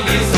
[0.00, 0.37] Alice.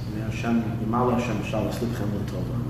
[0.29, 1.41] Hashem, Hashem,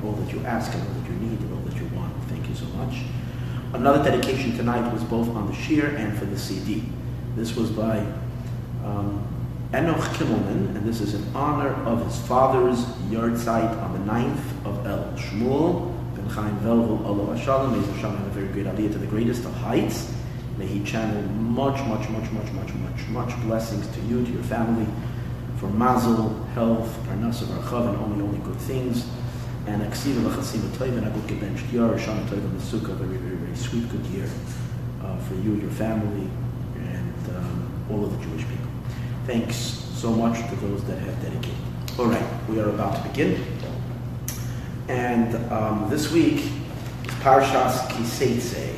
[0.03, 2.13] all that you ask and all that you need and all that you want.
[2.29, 3.03] Thank you so much.
[3.73, 6.83] Another dedication tonight was both on the shir and for the CD.
[7.35, 7.99] This was by
[8.83, 9.25] um,
[9.73, 12.79] Enoch Kimmelman, and this is in honor of his father's
[13.09, 17.71] yahrzeit on the 9th of El Shmuel, Ben Chaim Velvel Allah Hashalom.
[17.71, 20.13] May Hashem have a very great idea to the greatest of heights.
[20.57, 24.43] May he channel much, much, much, much, much, much, much blessings to you, to your
[24.43, 24.85] family,
[25.61, 29.07] for mazel, health, parnasa, barchav, and only, only good things.
[29.67, 33.55] And aksiva l'chasim toiv and aguk geben shtiyar, shana toiv and sukkah, very, very, very
[33.55, 34.27] sweet, good year
[35.03, 36.27] uh, for you, your family,
[36.77, 38.71] and um, all of the Jewish people.
[39.27, 41.53] Thanks so much to those that have dedicated.
[41.99, 43.45] All right, we are about to begin.
[44.87, 46.51] And um, this week
[47.21, 48.73] Parshas Kiseitse.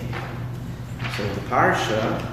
[1.16, 2.32] So the Parsha,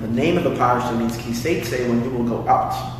[0.00, 2.96] the name of the Parsha means Kiseitse, when you will go out.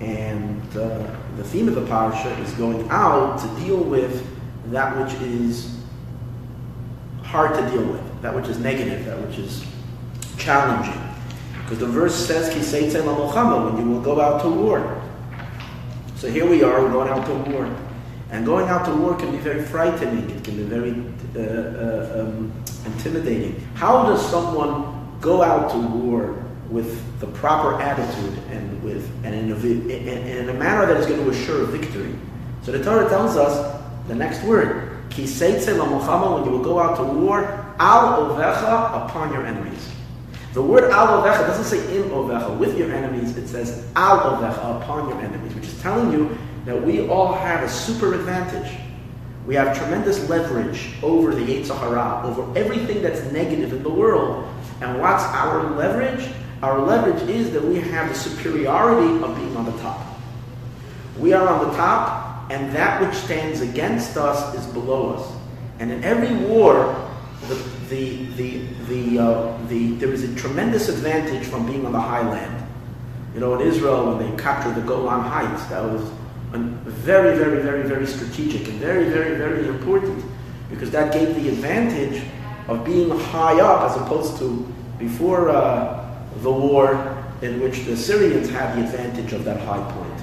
[0.00, 4.26] And uh, the theme of the Parsha is going out to deal with
[4.70, 5.80] that which is
[7.22, 9.64] hard to deal with, that which is negative, that which is
[10.36, 11.00] challenging.
[11.62, 15.02] Because the verse says, Kiseitze when you will go out to war.
[16.16, 17.74] So here we are, we're going out to war.
[18.30, 20.30] And going out to war can be very frightening.
[20.30, 20.92] It can be very
[21.36, 22.52] uh, uh, um,
[22.84, 23.60] intimidating.
[23.74, 24.95] How does someone
[25.26, 30.48] go out to war with the proper attitude and with and in a, in, in
[30.48, 32.14] a manner that is going to assure victory?
[32.62, 37.02] So the Torah tells us the next word: Kiseitze when you will go out to
[37.02, 37.42] war,
[37.80, 39.90] al ovecha upon your enemies.
[40.54, 44.80] The word al ovecha doesn't say im ovecha, with your enemies, it says al ovecha,
[44.80, 48.78] upon your enemies, which is telling you that we all have a super advantage.
[49.46, 54.44] We have tremendous leverage over the Yetzer Hara, over everything that's negative in the world.
[54.80, 56.28] And what's our leverage?
[56.62, 60.06] Our leverage is that we have the superiority of being on the top.
[61.18, 65.32] We are on the top, and that which stands against us is below us.
[65.78, 66.94] And in every war,
[67.48, 67.54] the,
[67.88, 72.66] the, the, the, uh, the, there is a tremendous advantage from being on the highland.
[73.34, 76.02] You know, in Israel, when they captured the Golan Heights, that was
[76.52, 80.24] very, very, very, very strategic and very, very, very important
[80.70, 82.22] because that gave the advantage
[82.68, 84.66] of being high up as opposed to
[84.98, 90.22] before uh, the war in which the Syrians had the advantage of that high point.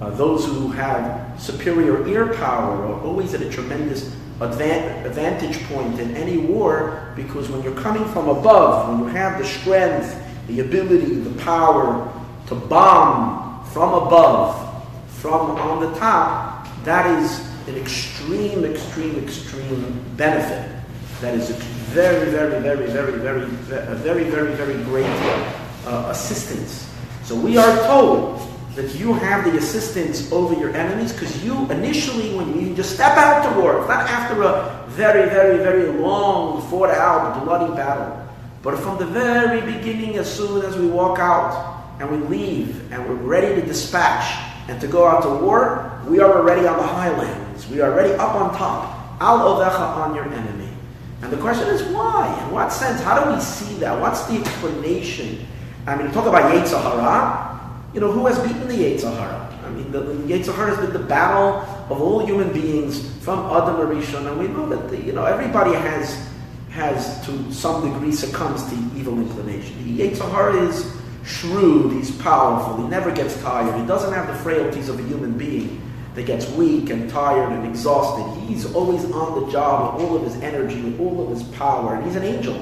[0.00, 6.16] Uh, those who have superior air power are always at a tremendous advantage point in
[6.16, 11.14] any war because when you're coming from above, when you have the strength, the ability,
[11.16, 12.10] the power
[12.46, 14.84] to bomb from above,
[15.20, 20.76] from on the top, that is an extreme, extreme, extreme benefit.
[21.20, 21.50] That is
[21.90, 25.06] very, very, very, very, very, very, very, very great
[25.86, 26.88] uh, assistance.
[27.24, 28.40] So we are told
[28.76, 33.16] that you have the assistance over your enemies because you initially, when you just step
[33.16, 38.16] out to war, it's not after a very, very, very long, fought out, bloody battle,
[38.62, 43.08] but from the very beginning, as soon as we walk out and we leave and
[43.08, 44.38] we're ready to dispatch
[44.68, 47.68] and to go out to war, we are already on the highlands.
[47.68, 49.20] We are already up on top.
[49.20, 50.59] Al ovecha on your enemy.
[51.22, 52.42] And the question is why?
[52.44, 53.00] In what sense?
[53.02, 54.00] How do we see that?
[54.00, 55.46] What's the explanation?
[55.86, 57.58] I mean, talk about Yetzer Hara.
[57.92, 59.58] You know, who has beaten the Yetzer Hara?
[59.64, 63.38] I mean, the, the Yetzer Hara has been the battle of all human beings from
[63.50, 66.26] Adam Arishon, and we know that the, you know everybody has
[66.70, 69.76] has to some degree succumbs to evil inclination.
[69.84, 74.34] The Yetzer Hara is shrewd, he's powerful, he never gets tired, he doesn't have the
[74.42, 75.82] frailties of a human being
[76.14, 78.24] that gets weak and tired and exhausted.
[78.48, 81.94] He's always on the job with all of his energy, with all of his power,
[81.94, 82.54] and he's an angel.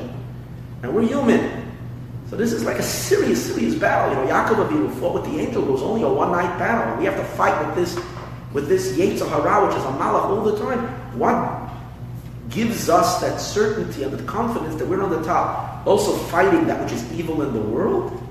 [0.83, 1.67] And we're human.
[2.29, 4.15] So this is like a serious, serious battle.
[4.15, 5.67] You know, Yaakov Avinu fought with the angel.
[5.67, 6.99] It was only a one-night battle.
[6.99, 8.05] We have to fight with this,
[8.53, 10.87] with this Yetzer Hara, which is a malach all the time.
[11.19, 11.71] What
[12.51, 16.83] gives us that certainty and the confidence that we're on the top, also fighting that
[16.83, 18.23] which is evil in the world?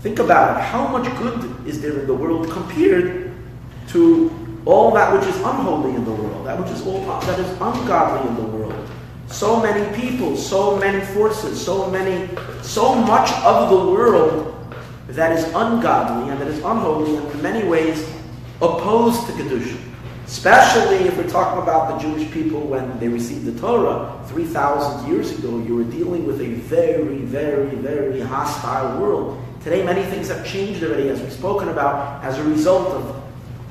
[0.00, 0.64] Think about it.
[0.64, 3.23] How much good is there in the world compared
[3.88, 4.30] to
[4.64, 8.28] all that which is unholy in the world, that which is all that is ungodly
[8.28, 8.90] in the world?
[9.26, 12.28] So many people, so many forces, so many,
[12.62, 14.54] so much of the world
[15.08, 18.08] that is ungodly and that is unholy and in many ways
[18.62, 19.78] opposed to Kedusha.
[20.26, 25.38] Especially if we're talking about the Jewish people when they received the Torah 3,000 years
[25.38, 29.38] ago, you were dealing with a very, very, very hostile world.
[29.62, 33.23] Today, many things have changed already, as we've spoken about, as a result of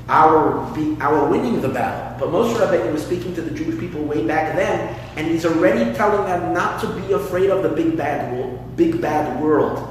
[0.08, 0.58] our,
[1.00, 2.18] our winning the battle.
[2.18, 5.94] But Moshe Rabbeinu was speaking to the Jewish people way back then, and he's already
[5.94, 9.90] telling them not to be afraid of the big bad, world, big bad world.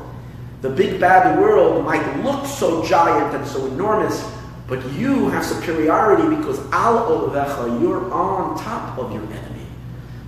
[0.62, 4.24] The big bad world might look so giant and so enormous,
[4.68, 9.66] but you have superiority because al olevecha, you're on top of your enemy.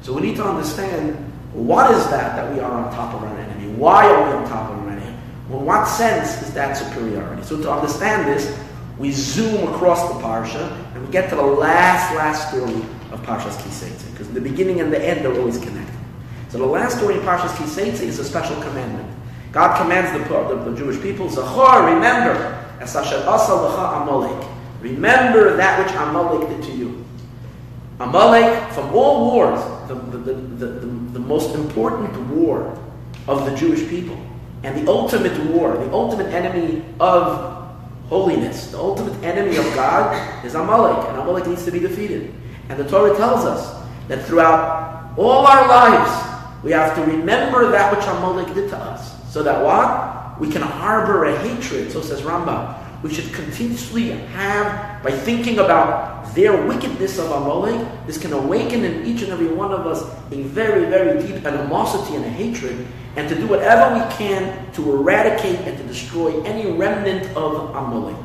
[0.01, 1.15] So we need to understand
[1.53, 3.73] what is that that we are on top of our enemy?
[3.75, 5.17] Why are we on top of our enemy?
[5.47, 7.43] Well, what sense is that superiority?
[7.43, 8.45] So to understand this,
[8.97, 12.81] we zoom across the parsha and we get to the last, last story
[13.11, 15.95] of Parshas Kiseitze, because the beginning and the end are always connected.
[16.49, 19.09] So the last story in Parshas Kiseitze is a special commandment.
[19.51, 24.47] God commands the, the, the Jewish people, Zachor, remember, Amalek.
[24.81, 27.05] Remember that which Amalek did to you.
[27.99, 32.77] Amalek, from all wars, the, the, the, the, the most important war
[33.27, 34.17] of the Jewish people,
[34.63, 37.54] and the ultimate war, the ultimate enemy of
[38.07, 42.33] holiness, the ultimate enemy of God is Amalek, and Amalek needs to be defeated.
[42.69, 47.95] And the Torah tells us that throughout all our lives, we have to remember that
[47.95, 49.13] which Amalek did to us.
[49.31, 50.15] So that what?
[50.39, 52.77] we can harbor a hatred, so says Rambam.
[53.03, 59.05] We should continuously have, by thinking about their wickedness of Amalek, this can awaken in
[59.05, 62.85] each and every one of us a very, very deep animosity and a hatred,
[63.15, 68.17] and to do whatever we can to eradicate and to destroy any remnant of Amalek.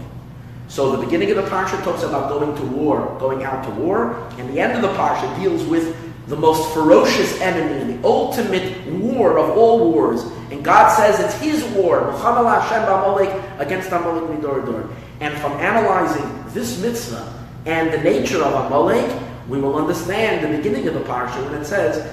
[0.67, 4.15] So the beginning of the parsha talks about going to war, going out to war,
[4.39, 5.97] and the end of the parsha deals with
[6.27, 10.23] the most ferocious enemy, the ultimate war of all wars.
[10.51, 14.89] And God says it's His war, Muhammad Hashem Amalek against Amalek Midor Dor.
[15.21, 20.87] And from analyzing this mitzvah and the nature of Amalek, we will understand the beginning
[20.89, 22.07] of the parsha when it says,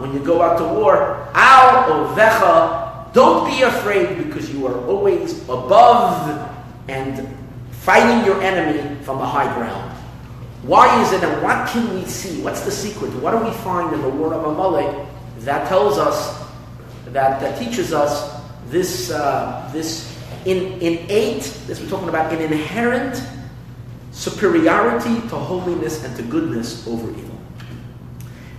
[0.00, 5.42] when you go out to war, Al Ovecha, don't be afraid because you are always
[5.48, 6.50] above
[6.88, 7.28] and
[7.70, 9.90] fighting your enemy from the high ground.
[10.62, 12.40] Why is it and what can we see?
[12.42, 13.12] What's the secret?
[13.16, 15.08] What do we find in the word of Amalek
[15.40, 16.40] that tells us,
[17.06, 20.16] that, that teaches us this, uh, this
[20.46, 23.20] in, innate, this we're talking about, an inherent
[24.12, 27.38] superiority to holiness and to goodness over evil.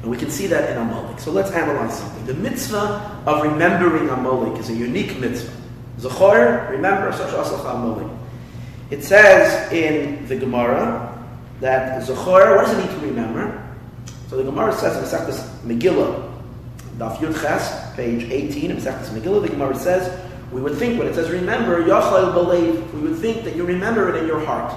[0.02, 1.20] And we can see that in Amalek.
[1.20, 2.26] So let's analyze something.
[2.26, 5.56] The mitzvah of remembering Amalek is a unique mitzvah.
[6.00, 8.12] Zachor, remember, Amalek.
[8.90, 11.10] It says in the Gemara,
[11.62, 13.60] that Zachor, what does it need to remember?
[14.28, 16.32] So the Gemara says in Mesechus Megillah,
[16.98, 21.08] Daf Yud Ches, page 18 of Mesechus Megillah, the Gemara says, we would think when
[21.08, 24.74] it says remember, Yachal believe, we would think that you remember it in your heart.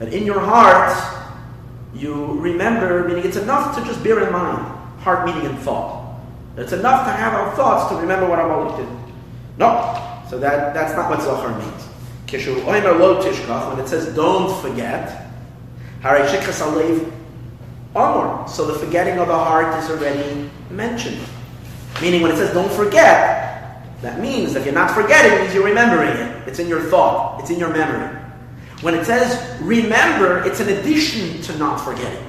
[0.00, 0.96] That in your heart,
[1.94, 4.66] you remember, meaning it's enough to just bear in mind,
[5.00, 6.18] heart meaning in thought.
[6.56, 8.88] It's enough to have our thoughts to remember what Amalek did.
[9.58, 10.22] No.
[10.28, 11.88] So that, that's not what Zachor means.
[13.76, 15.26] When it says don't forget,
[18.48, 21.20] so the forgetting of the heart is already mentioned.
[22.00, 26.10] Meaning when it says don't forget, that means if you're not forgetting, means you're remembering
[26.10, 26.48] it.
[26.48, 28.19] It's in your thought, it's in your memory.
[28.80, 32.26] When it says remember, it's an addition to not forgetting.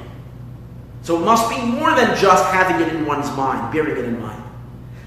[1.03, 4.19] So it must be more than just having it in one's mind, bearing it in
[4.21, 4.43] mind.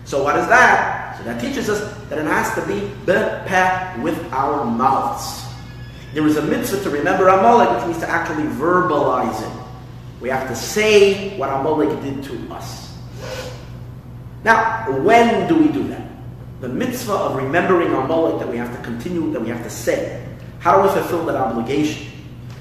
[0.05, 1.17] So what is that?
[1.19, 5.45] So that teaches us that it has to be bepeh with our mouths.
[6.13, 9.65] There is a mitzvah to remember Amalek, which means to actually verbalize it.
[10.21, 12.97] We have to say what Amalek did to us.
[14.45, 16.07] Now, when do we do that?
[16.61, 20.25] The mitzvah of remembering Amalek that we have to continue, that we have to say.
[20.65, 22.07] How do we fulfill that obligation?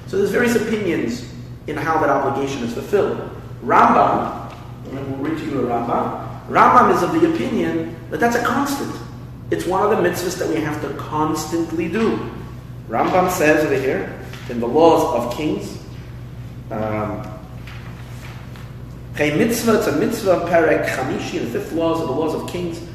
[0.08, 1.26] So there's various opinions
[1.66, 3.30] in how that obligation is fulfilled.
[3.64, 4.54] Rambam,
[4.90, 8.44] and we'll read to you a Rambam, Rambam is of the opinion that that's a
[8.44, 8.94] constant.
[9.50, 12.30] It's one of the mitzvahs that we have to constantly do.
[12.90, 14.20] Rambam says over here,
[14.50, 15.78] in the laws of kings,
[16.70, 17.26] um,
[19.16, 22.86] mitzvah, it's a mitzvah, perek chamishi, the fifth laws of the laws of kings,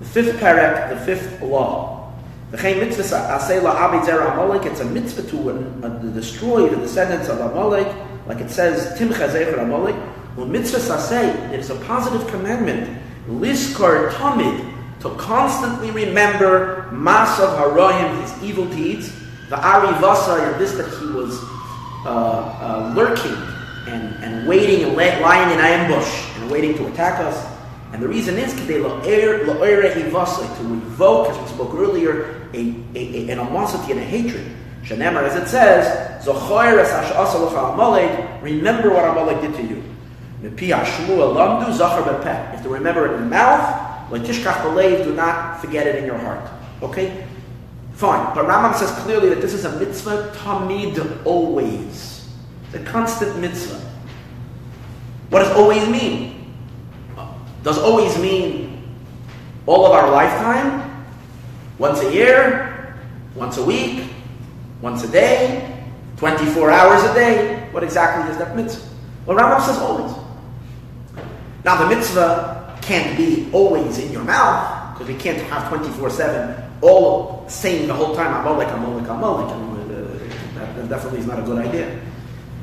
[0.00, 1.99] the fifth perek, the fifth law.
[4.66, 5.50] It's a mitzvah to
[5.84, 7.86] uh, destroy the descendants of Amalek,
[8.26, 9.94] like it says, timcha zecher amalek.
[10.36, 12.98] Well, mitzvah saseh, it is a positive commandment.
[13.28, 14.66] Liskar tamid,
[15.00, 19.12] to constantly remember Masav Haroyim, his evil deeds,
[19.48, 21.40] the Ari Vasa, this that he was
[22.04, 23.36] uh, uh, lurking
[23.86, 27.59] and, and waiting and lying in ambush and waiting to attack us.
[28.00, 29.44] And the reason is they layer er-,
[30.56, 34.50] to evoke, as we spoke earlier, a, a, a, an animosity and a hatred.
[34.82, 36.24] Shanemar, as it says,
[38.42, 39.82] remember what Amalek did to you.
[40.42, 40.56] If
[42.62, 46.50] to remember it in the mouth, do not forget it in your heart.
[46.80, 47.26] Okay?
[47.92, 48.34] Fine.
[48.34, 52.26] But Rambam says clearly that this is a mitzvah tamid, always.
[52.64, 53.86] It's a constant mitzvah.
[55.28, 56.39] What does always mean?
[57.62, 58.82] Does always mean
[59.66, 61.04] all of our lifetime?
[61.78, 62.96] Once a year?
[63.34, 64.10] Once a week?
[64.80, 65.84] Once a day?
[66.16, 67.68] 24 hours a day?
[67.72, 68.88] What exactly is that mitzvah?
[69.26, 70.14] Well, Rambam says always.
[71.64, 76.70] Now, the mitzvah can't be always in your mouth, because we can't have 24 7
[76.82, 79.50] all saying the whole time, Amalek, Amalek, Amalek.
[79.50, 82.00] Uh, that, that definitely is not a good idea.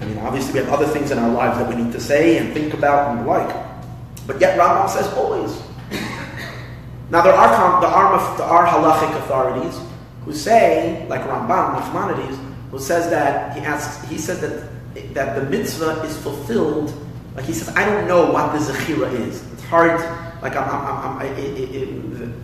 [0.02, 2.38] I mean, obviously, we have other things in our lives that we need to say
[2.38, 3.67] and think about and like.
[4.28, 5.52] But yet, Rambam says always.
[7.10, 9.80] now, there are, there are, there are halachic authorities
[10.26, 12.38] who say, like Rambam, Nachmanides,
[12.70, 16.94] who says that, he asks, he said that, that the mitzvah is fulfilled,
[17.38, 20.02] like he says, I don't know what the zechira is It's hard.
[20.42, 21.26] Like I'm, I'm, I'm, I,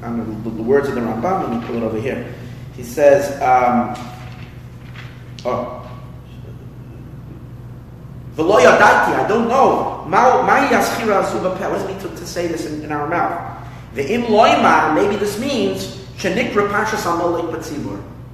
[0.03, 1.49] I'm the, the, words of the Rambam.
[1.49, 2.33] Let me pull it over here.
[2.75, 3.93] He says, um,
[5.45, 5.87] "Oh,
[8.35, 9.92] v'lo yadati." I don't know.
[10.09, 10.77] What
[11.59, 13.67] does it mean to, to say this in, in our mouth?
[13.95, 14.93] Ve'im loymar.
[14.95, 15.99] Maybe this means.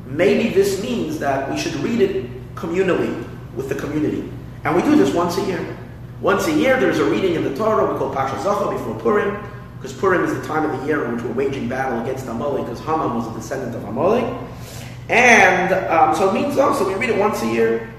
[0.06, 4.30] Maybe this means that we should read it communally with the community,
[4.64, 5.78] and we do this once a year.
[6.22, 9.42] Once a year, there's a reading in the Torah we call Pasha Zacha before Purim,
[9.78, 12.66] because Purim is the time of the year in which we're waging battle against Amalek,
[12.66, 14.26] because Haman was a descendant of Amalek.
[15.08, 17.94] And um, so it means, oh, so we read it once a year.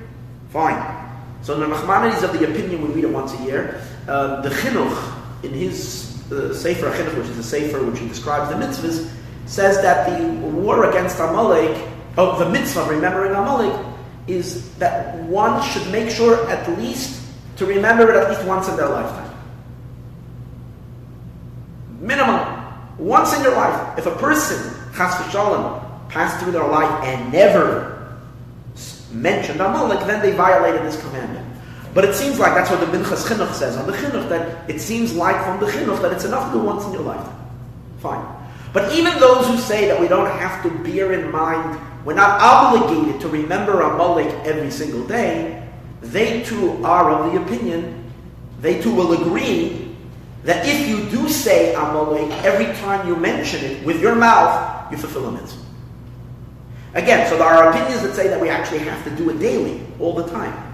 [0.50, 1.00] Fine.
[1.42, 3.82] So the Nachmanides of the opinion we read it once a year.
[4.06, 8.50] Uh, the Chinuch, in his uh, Sefer Chinuch, which is a Sefer which he describes
[8.50, 9.11] the mitzvahs,
[9.47, 13.87] says that the war against Amalek, oh, the mitzvah remembering Amalek,
[14.26, 17.23] is that one should make sure at least
[17.56, 19.30] to remember it at least once in their lifetime.
[22.00, 22.56] Minimum.
[22.99, 23.99] Once in your life.
[23.99, 28.00] If a person, chas v'shalom, passed through their life and never
[29.12, 31.47] mentioned Amalek, then they violated this commandment.
[31.93, 34.81] But it seems like that's what the Minchas Chinuch says on the Chinuch, that it
[34.81, 37.37] seems like from the Chinuch that it's enough to do once in your lifetime.
[37.99, 38.37] Fine.
[38.73, 42.40] But even those who say that we don't have to bear in mind, we're not
[42.40, 45.69] obligated to remember Amalek every single day,
[46.00, 48.11] they too are of the opinion,
[48.61, 49.97] they too will agree
[50.45, 54.97] that if you do say Amalek every time you mention it with your mouth, you
[54.97, 55.61] fulfill a mitzvah.
[56.94, 59.87] Again, so there are opinions that say that we actually have to do it daily,
[59.99, 60.66] all the time.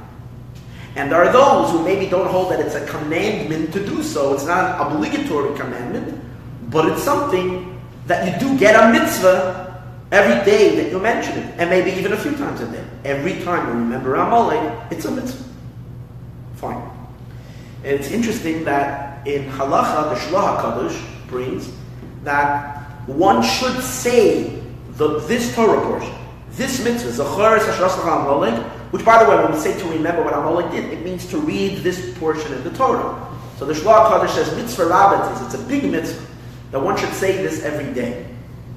[0.95, 4.33] And there are those who maybe don't hold that it's a commandment to do so.
[4.33, 6.23] It's not an obligatory commandment,
[6.71, 9.67] but it's something that you do get a mitzvah
[10.13, 12.85] Every day that you mention it, and maybe even a few times a day.
[13.05, 15.45] Every time you remember Amalek, it's a mitzvah.
[16.55, 16.91] Fine.
[17.83, 21.73] And it's interesting that in Halacha, the Shloah HaKadosh brings
[22.23, 24.56] that one should say
[24.97, 26.15] the, this Torah portion,
[26.51, 28.63] this mitzvah, Zachar Amalek,
[28.93, 31.39] which by the way, when we say to remember what Amalek did, it means to
[31.39, 33.23] read this portion of the Torah.
[33.59, 36.27] So the Shloah HaKadosh says mitzvah rabbit is, it's a big mitzvah,
[36.71, 38.27] that one should say this every day.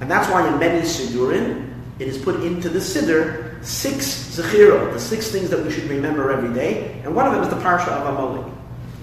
[0.00, 4.98] And that's why in many Siddurim, it is put into the Siddur six Zechira, the
[4.98, 7.00] six things that we should remember every day.
[7.04, 8.52] And one of them is the Parsha of Amalek.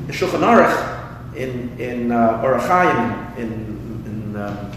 [0.07, 3.51] The Shulchan Aruch, in, in uh, Orachayim, in,
[4.05, 4.71] in um,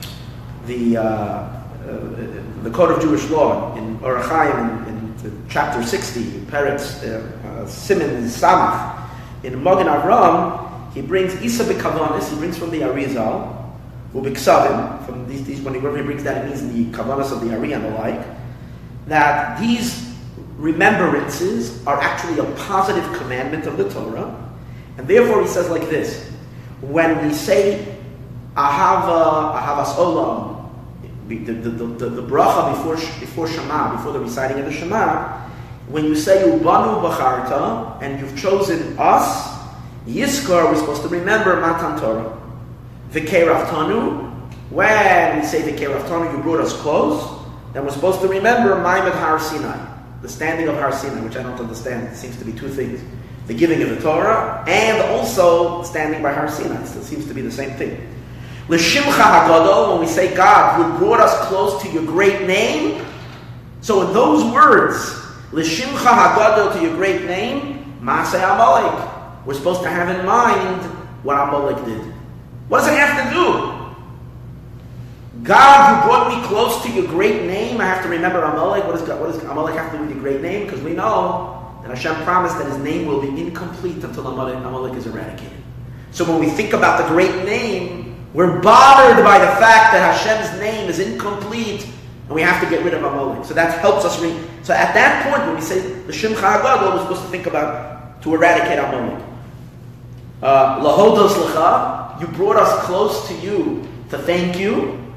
[0.66, 7.02] the, uh, uh, the Code of Jewish Law, in Orachayim, in, in chapter 60, Peretz,
[7.02, 9.08] uh, uh, Simon Samach,
[9.42, 13.60] in Magen Avram, he brings Isa B'Kavanis, he brings from the Arizal,
[14.14, 17.72] ubiksavim, from these, these when he brings that, it means the kavanas of the Ari
[17.72, 18.20] and the like,
[19.06, 20.12] that these
[20.56, 24.36] remembrances are actually a positive commandment of the Torah,
[24.98, 26.28] And therefore he says like this,
[26.80, 27.96] when we say
[28.56, 30.49] Ahava, Ahavas Olam,
[31.38, 35.48] the, the, the, the, the bracha before, before Shema, before the reciting of the Shema,
[35.88, 39.58] when you say Ubanu Bacharta, and you've chosen us,
[40.06, 42.36] Yiskar, we're supposed to remember Matan Torah.
[43.10, 44.30] Vikerav Tanu,
[44.70, 49.12] when we say Vikerav Tanu, you brought us close, then we're supposed to remember Maamad
[49.12, 49.78] Har Sinai,
[50.22, 52.08] the standing of Har Sinai, which I don't understand.
[52.08, 53.00] It seems to be two things
[53.46, 56.84] the giving of the Torah, and also standing by Har Sinai.
[56.84, 58.06] Still seems to be the same thing.
[58.70, 63.04] L'shimcha hagadol, when we say God, who brought us close to your great name.
[63.80, 64.96] So in those words,
[65.50, 69.44] l'shimcha hagadol to your great name, Masay Amalek.
[69.44, 70.84] We're supposed to have in mind
[71.24, 72.14] what Amalek did.
[72.68, 73.70] What does it have to do?
[75.42, 78.84] God who brought me close to your great name, I have to remember Amalek.
[78.84, 80.66] What does, God, what does Amalek have to do with your great name?
[80.66, 85.06] Because we know that Hashem promised that his name will be incomplete until Amalek is
[85.06, 85.58] eradicated.
[86.12, 90.60] So when we think about the great name, we're bothered by the fact that Hashem's
[90.60, 91.84] name is incomplete
[92.30, 93.44] and we have to get rid of Amalek.
[93.44, 94.36] So that helps us read.
[94.62, 98.22] So at that point, when we say the Shimcha Agadol, we're supposed to think about
[98.22, 99.24] to eradicate Amalek.
[100.40, 105.12] Uh, Lahodos Lecha, you brought us close to you to thank you.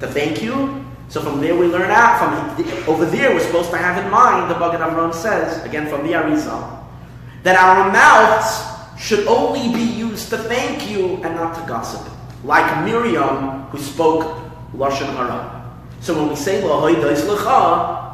[0.00, 0.84] To thank you.
[1.08, 4.50] So from there we learn out, from over there we're supposed to have in mind,
[4.50, 6.82] the Magen Avram says, again from the Arizal,
[7.44, 12.13] that our mouths should only be used to thank you and not to gossip.
[12.44, 14.36] Like Miriam, who spoke
[14.74, 15.64] Lashon Hara.
[16.00, 18.04] So when we say Lahoidas Lecha,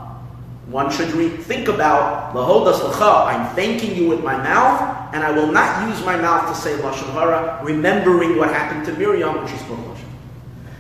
[0.67, 5.33] one should re- think about Lahodas Lecha, I'm thanking you with my mouth, and I
[5.33, 9.49] will not use my mouth to say Lashon Hara, remembering what happened to Miriam when
[9.49, 10.05] she spoke Lashon.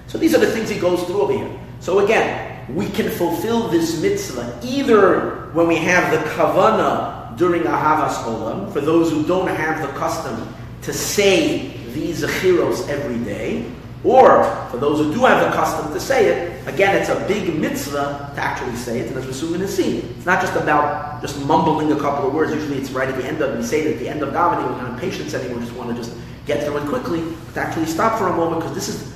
[0.07, 1.51] So these are the things he goes through over here.
[1.81, 8.15] So again, we can fulfill this mitzvah either when we have the kavana during Ahavas
[8.25, 13.71] Olam, for those who don't have the custom to say these zechiros every day,
[14.03, 17.55] or for those who do have the custom to say it, again, it's a big
[17.55, 20.55] mitzvah to actually say it, and as we're soon going to see, it's not just
[20.57, 22.53] about just mumbling a couple of words.
[22.53, 24.65] Usually it's right at the end of, we say it at the end of davening,
[24.71, 27.61] we're not impatient anymore, we just want to just get through it quickly, but to
[27.61, 29.13] actually stop for a moment, because this is,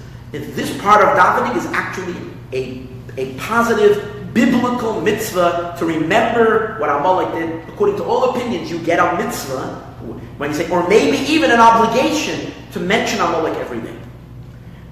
[0.55, 2.17] this part of davening is actually
[2.53, 7.69] a, a positive biblical mitzvah to remember what Amalek did.
[7.69, 9.81] According to all opinions, you get a mitzvah
[10.37, 13.97] when you say, or maybe even an obligation to mention Amalek every day.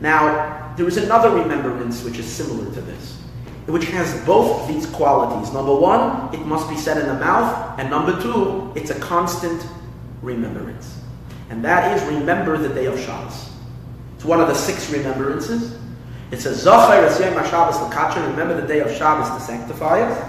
[0.01, 3.21] Now, there is another remembrance which is similar to this,
[3.66, 5.53] which has both these qualities.
[5.53, 9.66] Number one, it must be said in the mouth, and number two, it's a constant
[10.23, 10.97] remembrance.
[11.51, 13.51] And that is remember the day of Shabbos.
[14.14, 15.77] It's one of the six remembrances.
[16.31, 20.25] It says, Zocher es Yom HaShabbos l'katcher, remember the day of Shabbos to sanctify it.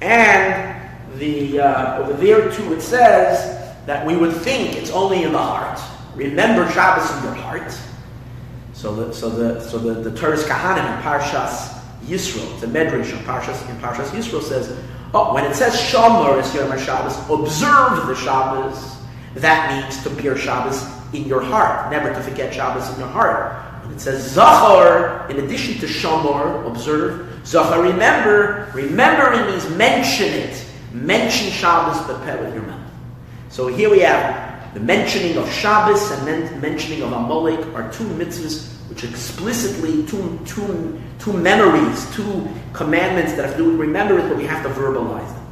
[0.00, 0.80] And
[1.18, 5.38] the, uh, over there too it says that we would think it's only in the
[5.38, 5.78] heart.
[6.16, 7.78] Remember Shabbos in your heart.
[8.72, 13.18] So the, so the, so the, the Toras Kohanim in Parshas Yisro, the Medrash in
[13.24, 14.78] Parshas, in Parshas Yisro says,
[15.14, 18.96] oh, when it says Shomer es Yom HaShabbos, observe the Shabbos,
[19.34, 23.62] that means to bear Shabbos in your heart, never to forget Shabbos in your heart.
[23.84, 27.40] When it says Zachar, in addition to Shamor, observe.
[27.46, 28.70] Zachar, remember.
[28.74, 30.66] Remembering means mention it.
[30.92, 32.90] Mention Shabbos bepeh with your mouth.
[33.48, 34.45] So here we have
[34.76, 40.38] the mentioning of Shabbos and men- mentioning of Amalek are two mitzvahs which explicitly, two,
[40.44, 45.32] two, two memories, two commandments that have to remember it, but we have to verbalize
[45.32, 45.46] them.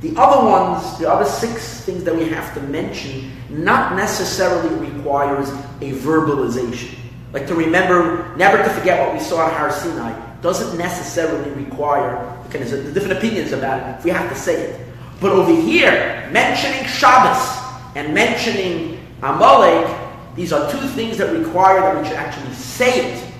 [0.00, 5.48] The other ones, the other six things that we have to mention, not necessarily requires
[5.80, 6.96] a verbalization.
[7.32, 12.16] Like to remember, never to forget what we saw at Har Sinai, doesn't necessarily require,
[12.46, 14.86] okay, there's different opinions about it, if we have to say it.
[15.20, 17.57] But over here, mentioning Shabbos
[17.98, 19.92] and mentioning Amalek,
[20.36, 23.32] these are two things that require that we should actually say it.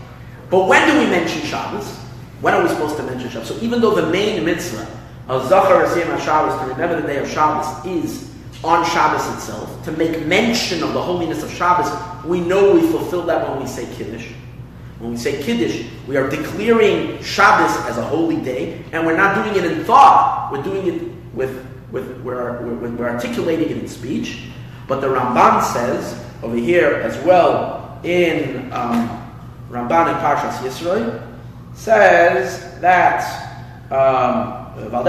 [0.51, 1.87] But when do we mention Shabbos?
[2.40, 3.47] When are we supposed to mention Shabbos?
[3.47, 4.85] So even though the main mitzvah
[5.29, 9.92] of Zachar Asiyam Shabbos, to remember the day of Shabbos, is on Shabbos itself, to
[9.92, 11.88] make mention of the holiness of Shabbos,
[12.25, 14.33] we know we fulfill that when we say Kiddush.
[14.99, 19.37] When we say Kiddush, we are declaring Shabbos as a holy day, and we're not
[19.37, 24.44] doing it in thought, we're doing it with, with we're, we're, articulating it in speech.
[24.87, 29.09] But the Ramban says, over here as well, in um,
[29.70, 31.27] Ramban and Parshas Yisro,
[31.74, 33.44] says that
[33.90, 34.59] um.
[34.79, 35.03] Remember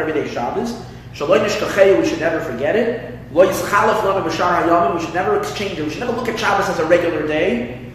[0.00, 0.72] every day Shabbos.
[1.10, 3.16] We should never forget it.
[3.32, 5.84] We should never exchange it.
[5.84, 7.92] We should never look at Shabbos as a regular day.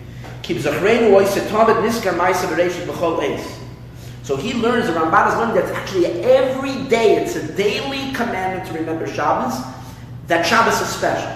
[4.25, 8.67] So he learns, the Ramban is learning that actually every day, it's a daily commandment
[8.67, 9.53] to remember Shabbos,
[10.25, 11.29] that Shabbos is special.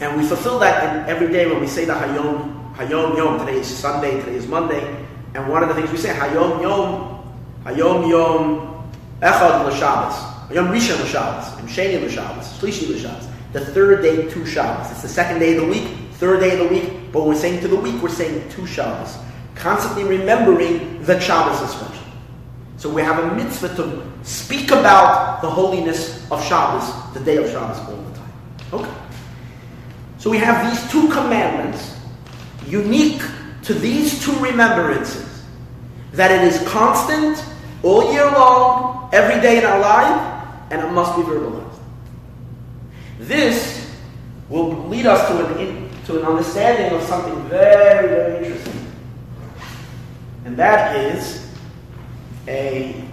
[0.00, 3.68] And we fulfill that every day when we say the Hayom, Hayom Yom, today is
[3.68, 4.84] Sunday, today is Monday,
[5.36, 7.22] and one of the things we say, Hayom Yom,
[7.62, 8.90] Hayom Yom
[9.22, 14.90] Echad l'Shabbos, Hayom Rishon l'Shabbos, Hayom Sheni l'Shabbos, Shlishi l'Shabbos, the third day to Shabbos.
[14.90, 17.40] It's the second day of the week, third day of the week, but when we're
[17.40, 19.18] saying to the week, we're saying to Shabbos
[19.60, 22.04] constantly remembering that Shabbos is special.
[22.76, 27.50] So we have a mitzvah to speak about the holiness of Shabbos, the day of
[27.50, 28.32] Shabbos, all the time.
[28.72, 28.94] Okay.
[30.18, 31.96] So we have these two commandments,
[32.66, 33.22] unique
[33.64, 35.44] to these two remembrances,
[36.12, 37.42] that it is constant
[37.82, 41.78] all year long, every day in our life, and it must be verbalized.
[43.18, 43.94] This
[44.48, 48.89] will lead us to an, to an understanding of something very, very interesting.
[50.50, 51.46] And that is
[52.48, 53.04] a,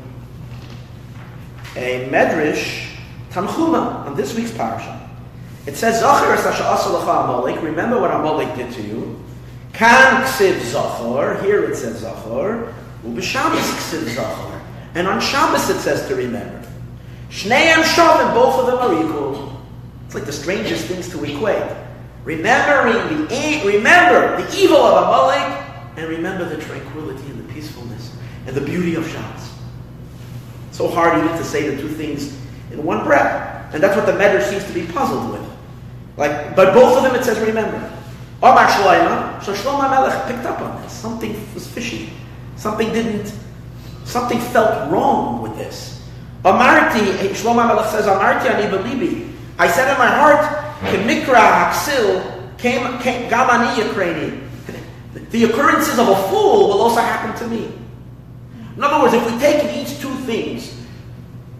[1.76, 2.90] a medrash
[3.30, 5.08] Tanchuma on this week's parasha.
[5.68, 9.24] It says, Zachar Amalek, remember what Amalek did to you.
[9.72, 12.74] Kan ksiv Zachar, here it says Zachar,
[13.06, 14.60] Ubishabbos ksiv Zachar.
[14.96, 16.68] And on Shabbos it says to remember.
[17.30, 19.62] Shneim Shavim, both of them are equal.
[20.08, 21.72] It's like the strangest things to equate.
[22.24, 25.67] Remembering the, remember the evil of Amalek
[25.98, 29.52] and remember the tranquility and the peacefulness and the beauty of Shabbos.
[30.72, 32.38] So hard even to say the two things
[32.72, 33.74] in one breath.
[33.74, 35.52] And that's what the Medrash seems to be puzzled with.
[36.16, 37.92] Like, but both of them it says remember.
[38.44, 40.94] Omar Shloima, so Shlomo Melech picked up on this.
[40.94, 42.14] Something was fishy.
[42.56, 43.34] Something didn't,
[44.06, 46.08] something felt wrong with this.
[46.46, 49.34] Amarti, Shlomo Melech says, Amarti ani belibi.
[49.58, 50.46] I said in my heart,
[50.82, 54.47] Kemikra Haksil came, came Gamani Yakrani
[55.32, 57.72] the occurrences of a fool will also happen to me.
[58.76, 60.74] In other words, if we take each two things,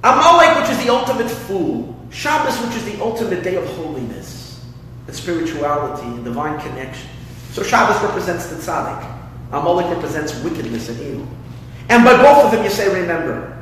[0.04, 4.64] Amalek, which is the ultimate fool, Shabbos, which is the ultimate day of holiness
[5.08, 7.10] and spirituality and divine connection.
[7.52, 9.16] So Shabbos represents the tzaddik.
[9.52, 11.28] Amalek represents wickedness and evil.
[11.90, 13.54] And by both of them you say, remember.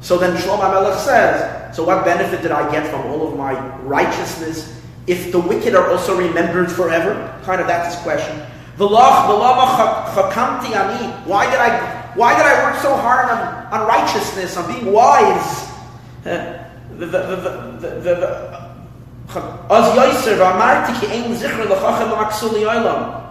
[0.00, 3.54] So then Shlomo Melech says, so what benefit did I get from all of my
[3.78, 7.38] righteousness if the wicked are also remembered forever?
[7.44, 8.40] Kind of that's his question.
[11.24, 15.68] Why did I why did I work so hard on, on righteousness, on being wise?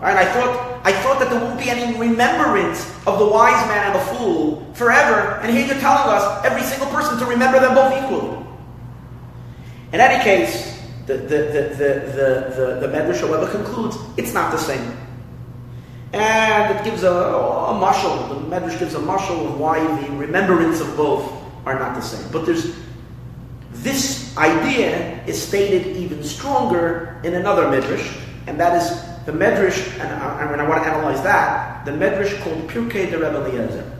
[0.04, 3.92] And I thought I thought that there won't be any remembrance of the wise man
[3.92, 5.40] and the fool forever.
[5.42, 8.46] And here you're telling us every single person to remember them both equally.
[9.94, 14.52] In any case, the the the the the, the, the Medrash however concludes it's not
[14.52, 15.05] the same.
[16.16, 20.80] And it gives a, a mashal, the Medrash gives a mashal of why the remembrance
[20.80, 21.30] of both
[21.66, 22.32] are not the same.
[22.32, 22.74] But there's
[23.72, 28.90] this idea is stated even stronger in another Medrash, and that is
[29.26, 33.18] the Medrash, and I, and I want to analyze that, the Medrash called Pirkei de
[33.18, 33.92] Rebbe Eliezer.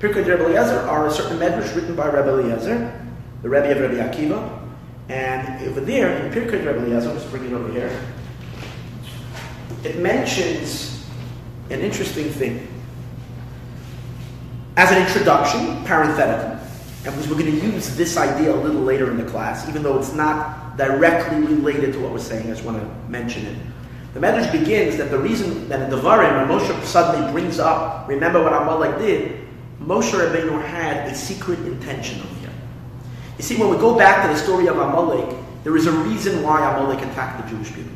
[0.00, 2.92] Pirkei de Rebbe Eliezer are a certain Medrash written by Rebbe Eliezer,
[3.40, 4.60] the Rebbe of Rebbe Akiva,
[5.08, 7.98] and over there, in Pirkei de Rebbe Eliezer, let's bring it over here,
[9.82, 10.93] it mentions
[11.70, 12.66] an interesting thing.
[14.76, 16.58] As an introduction, parenthetical,
[17.06, 19.98] and we're going to use this idea a little later in the class, even though
[19.98, 23.56] it's not directly related to what we're saying, I just want to mention it.
[24.14, 28.42] The Medrash begins that the reason that in Devarim, when Moshe suddenly brings up, remember
[28.42, 29.40] what Amalek did,
[29.80, 32.50] Moshe Rabbeinu had a secret intention of here.
[33.36, 36.42] You see, when we go back to the story of Amalek, there is a reason
[36.42, 37.93] why Amalek attacked the Jewish people.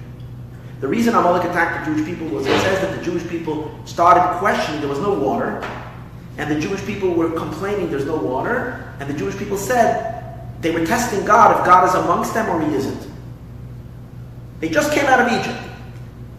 [0.81, 4.39] The reason Amalek attacked the Jewish people was it says that the Jewish people started
[4.39, 5.61] questioning there was no water,
[6.37, 10.15] and the Jewish people were complaining there's no water, and the Jewish people said
[10.61, 13.11] they were testing God if God is amongst them or He isn't.
[14.61, 15.59] They just came out of Egypt,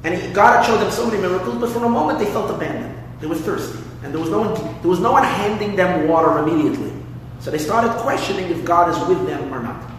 [0.06, 2.96] and God had showed them so many miracles, but for a moment they felt abandoned.
[3.20, 4.54] They were thirsty, and there was no one.
[4.82, 6.94] There was no one handing them water immediately.
[7.42, 9.90] So they started questioning if God is with them or not.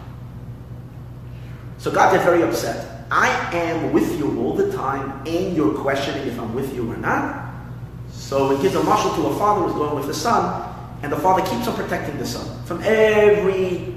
[1.77, 2.90] So God got very upset.
[3.11, 6.95] I am with you all the time, and you're questioning if I'm with you or
[6.95, 7.51] not.
[8.09, 11.17] So it gives a mashal to a father who's going with the son, and the
[11.17, 13.95] father keeps on protecting the son from every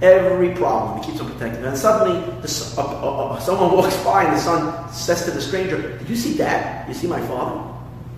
[0.00, 1.02] every problem.
[1.02, 1.62] He keeps on protecting.
[1.64, 5.42] And suddenly, the, uh, uh, uh, someone walks by, and the son says to the
[5.42, 6.88] stranger, "Did you see Dad?
[6.88, 7.70] You see my father?"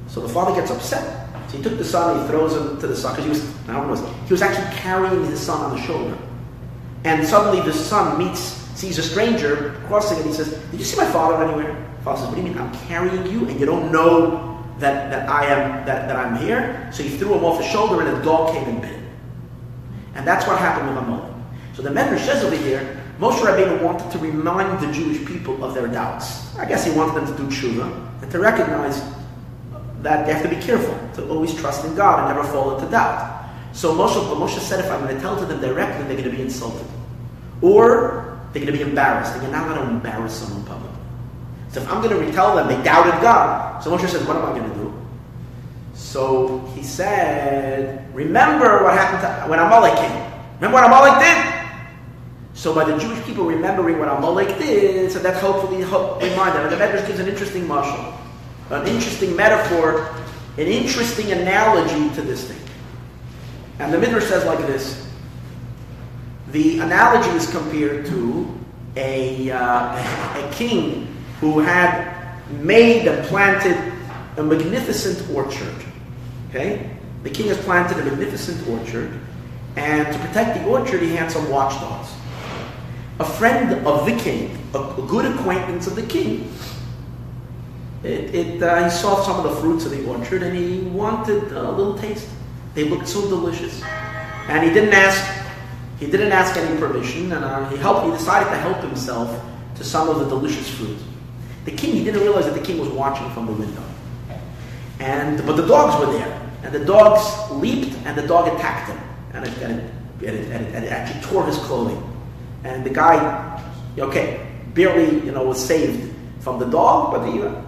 [0.06, 1.26] So the father gets upset.
[1.48, 3.72] So he took the son, he throws him to the son because he was I
[3.72, 6.16] don't know, he was actually carrying his son on the shoulder.
[7.02, 10.96] And suddenly, the son meets sees a stranger crossing and he says, Did you see
[10.96, 11.74] my father anywhere?
[12.04, 12.58] Father says, What do you mean?
[12.58, 16.90] I'm carrying you and you don't know that, that I am that, that I'm here.
[16.92, 19.06] So he threw him off his shoulder, and a dog came and bit him.
[20.14, 21.32] And that's what happened with Amalek.
[21.74, 25.74] So the Medrash says over here, Moshe Rabbeinu wanted to remind the Jewish people of
[25.74, 26.54] their doubts.
[26.56, 29.02] I guess he wanted them to do tshuva and to recognize
[30.02, 32.90] that they have to be careful to always trust in God and never fall into
[32.90, 33.48] doubt.
[33.72, 36.36] So Moshe, Moshe said, if I'm going to tell to them directly, they're going to
[36.36, 36.86] be insulted,
[37.60, 39.38] or they're going to be embarrassed.
[39.38, 40.98] They're not going to embarrass someone publicly.
[41.68, 44.46] So if I'm going to retell them they doubted God, so Moshe says, what am
[44.46, 44.94] I going to do?
[45.92, 50.32] So he said, remember what happened to, when Amalek came.
[50.54, 51.54] Remember what Amalek did?
[52.54, 56.62] So by the Jewish people remembering what Amalek did, so that hopefully help remind them.
[56.64, 58.18] And the Medrash gives an interesting mashal,
[58.70, 60.08] an interesting metaphor,
[60.56, 62.60] an interesting analogy to this thing.
[63.80, 65.05] And the Midrash says like this.
[66.52, 68.56] The analogy is compared to
[68.96, 73.76] a, uh, a king who had made and planted
[74.36, 75.74] a magnificent orchard.
[76.50, 76.90] Okay?
[77.22, 79.18] The king has planted a magnificent orchard,
[79.74, 82.10] and to protect the orchard, he had some watchdogs.
[83.18, 86.52] A friend of the king, a, good acquaintance of the king,
[88.02, 91.50] it, it, uh, he saw some of the fruits of the orchard and he wanted
[91.52, 92.28] a little taste.
[92.74, 93.82] They looked so delicious,
[94.48, 95.45] and he didn't ask.
[95.98, 98.06] He didn't ask any permission, and uh, he helped.
[98.06, 99.42] He decided to help himself
[99.76, 100.98] to some of the delicious fruit.
[101.64, 103.82] The king, he didn't realize that the king was watching from the window.
[105.00, 106.42] And, but the dogs were there.
[106.62, 108.98] And the dogs leaped and the dog attacked him.
[109.32, 109.92] And it, and it,
[110.26, 112.02] and it, and it, and it actually tore his clothing.
[112.64, 113.62] And the guy,
[113.98, 117.64] okay, barely, you know, was saved from the dog, but the,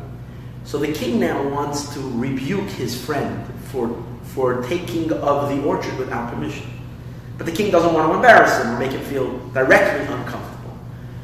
[0.64, 5.98] so the king now wants to rebuke his friend for, for taking of the orchard
[5.98, 6.77] without permission.
[7.38, 10.76] But the king doesn't want to embarrass him or make him feel directly uncomfortable.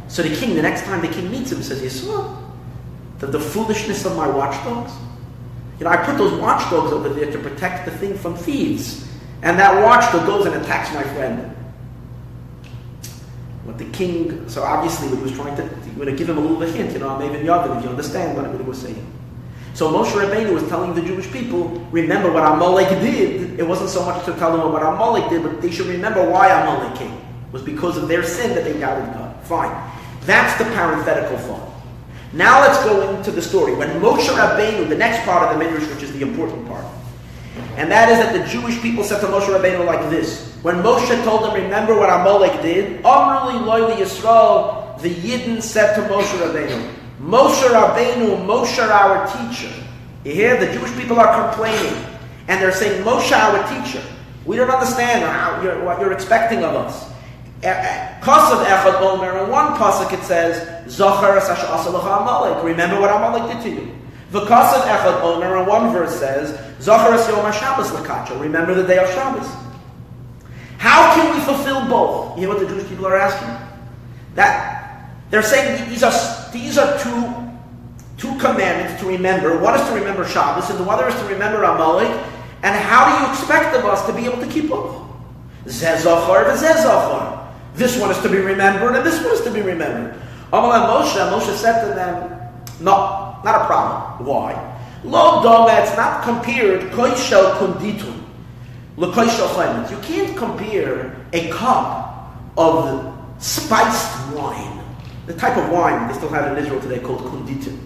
[0.08, 2.40] So the king, the next time the king meets him, says, You saw
[3.18, 4.92] the, the foolishness of my watchdogs?
[5.78, 9.08] You know, I put those watchdogs over there to protect the thing from thieves.
[9.42, 11.54] And that watchdog goes and attacks my friend.
[13.64, 15.62] What the king, so obviously what he was trying to,
[15.96, 18.36] going to give him a little hint, you know, I'm maybe Yavin, if you understand
[18.36, 19.12] what he was saying.
[19.74, 23.58] So Moshe Rabbeinu was telling the Jewish people, remember what Amalek did.
[23.58, 26.48] It wasn't so much to tell them what Amalek did, but they should remember why
[26.48, 27.12] Amalek came.
[27.12, 29.34] It was because of their sin that they doubted God.
[29.42, 29.74] Fine.
[30.22, 31.72] That's the parenthetical thought.
[32.32, 33.74] Now let's go into the story.
[33.74, 36.84] When Moshe Rabbeinu, the next part of the Midrash, which is the important part,
[37.76, 40.56] and that is that the Jewish people said to Moshe Rabbeinu like this.
[40.62, 46.02] When Moshe told them, remember what Amalek did, Amrli Loyli Yisrael, the Yidden said to
[46.08, 49.72] Moshe Rabbeinu, Moshe Rabbeinu, Moshe our teacher.
[50.24, 50.60] You hear?
[50.60, 52.04] The Jewish people are complaining.
[52.48, 54.02] And they're saying, Moshe our teacher.
[54.44, 57.10] We don't understand you're, what you're expecting of us.
[57.62, 62.62] Kasav Echad Omer, in one pasuk it says, Zachar Amalek.
[62.62, 63.94] Remember what Amalek did to you.
[64.30, 68.38] The Kasav Echad Omer, in one verse says, Zachar Yom Shabbos Lakacha.
[68.38, 69.48] Remember the day of Shabbos.
[70.76, 72.36] How can we fulfill both?
[72.36, 73.48] You hear what the Jewish people are asking?
[74.34, 74.83] That
[75.34, 76.12] they're saying these are
[76.52, 77.44] these are two
[78.16, 79.58] two commandments to remember.
[79.58, 82.08] One is to remember Shabbos, and the other is to remember Amalek.
[82.62, 85.02] And how do you expect of us to be able to keep both?
[85.66, 87.52] Zezachar v'zezachar.
[87.74, 90.14] This one is to be remembered, and this one is to be remembered.
[90.52, 92.30] Amalek Moshe, Moshe said to them,
[92.80, 94.26] No, not a problem.
[94.26, 94.54] Why?
[95.02, 98.20] Lo doma, it's not compared koishel kunditun.
[99.90, 104.83] You can't compare a cup of spiced wine
[105.26, 107.78] the type of wine they still have in Israel today called konditin.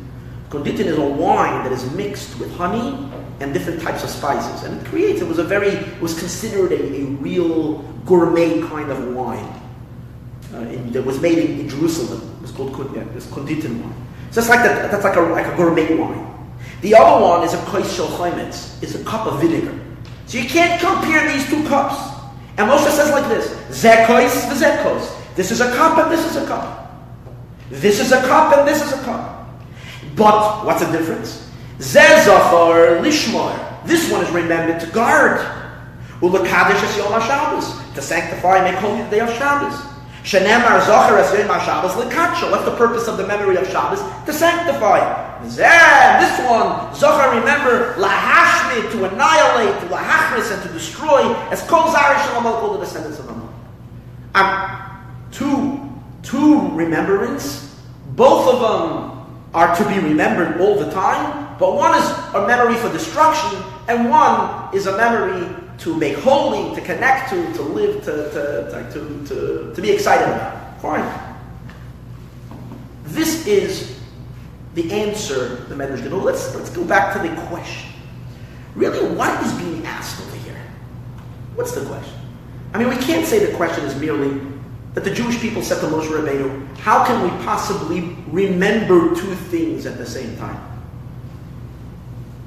[0.51, 4.65] Konditin is a wine that is mixed with honey and different types of spices.
[4.65, 8.91] And it creates, it was a very, it was considered a, a real gourmet kind
[8.91, 9.55] of wine.
[10.55, 12.37] Uh, in, that was made in, in, Jerusalem.
[12.39, 14.07] It was called yeah, konditin wine.
[14.31, 16.25] So it's like, that, that's like a, like a gourmet wine.
[16.81, 18.09] The other one is a kois shel
[18.83, 19.79] It's a cup of vinegar.
[20.27, 21.97] So you can't compare these two cups.
[22.57, 25.35] And Moshe says like this, Zekois v'zekos.
[25.37, 26.88] This is a cup and this is a cup.
[27.71, 29.49] This is a cup and this is a cup.
[30.17, 31.51] But what's the difference?
[31.79, 33.87] Zezachar lishmar.
[33.87, 35.41] This one is remembered to guard.
[36.21, 37.95] Ulakadosh es Yom HaShabbos.
[37.95, 39.75] To sanctify and make holy the day of Shabbos.
[40.25, 42.51] Shenemar Zachar es Yom HaShabbos lekatsha.
[42.51, 44.01] What's the purpose of the memory of Shabbos?
[44.27, 45.27] To sanctify.
[45.45, 52.73] Zeh, this one, Zachar, remember, lahashmi, to annihilate, lahachris, and to destroy, as kol zarish
[52.73, 53.49] the descendants of Ammon.
[54.35, 55.78] Um, two
[56.29, 57.75] two remembrance.
[58.15, 62.77] Both of them are to be remembered all the time, but one is a memory
[62.77, 68.05] for destruction, and one is a memory to make holy, to connect to, to live,
[68.05, 70.81] to, to, to, to, to be excited about.
[70.83, 71.09] Fine.
[73.05, 73.99] This is
[74.75, 76.21] the answer, the Medrash Gadol.
[76.21, 77.91] Let's, let's go back to the question.
[78.75, 80.61] Really, what is being asked over here?
[81.55, 82.15] What's the question?
[82.75, 84.41] I mean, we can't say the question is merely
[84.95, 89.87] that the Jewish people said to Moshe Rabbeinu, how can we possibly remember two things
[89.87, 90.65] at the same time?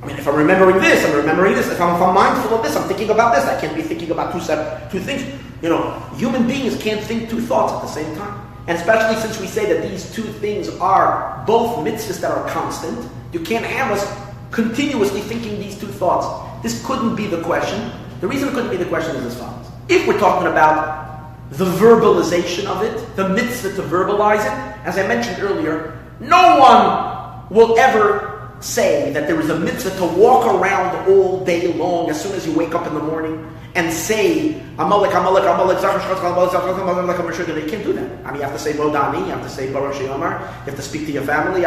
[0.01, 1.69] I mean, if I'm remembering this, I'm remembering this.
[1.69, 3.45] If I'm, if I'm mindful of this, I'm thinking about this.
[3.45, 5.23] I can't be thinking about two separate two things.
[5.62, 8.47] You know, human beings can't think two thoughts at the same time.
[8.67, 13.10] And especially since we say that these two things are both mitzvahs that are constant,
[13.32, 14.04] you can't have us
[14.49, 16.27] continuously thinking these two thoughts.
[16.63, 17.91] This couldn't be the question.
[18.21, 19.67] The reason it couldn't be the question is as follows.
[19.88, 21.11] If we're talking about
[21.51, 27.47] the verbalization of it, the mitzvah to verbalize it, as I mentioned earlier, no one
[27.49, 32.21] will ever say that there is a mitzvah to walk around all day long as
[32.21, 37.83] soon as you wake up in the morning and say Amalek, Amalek, Amalek, You can't
[37.83, 38.25] do that.
[38.25, 40.75] I mean, you have to say Modani, you have to say Baruch Sheyomar, you have
[40.75, 41.63] to speak to your family.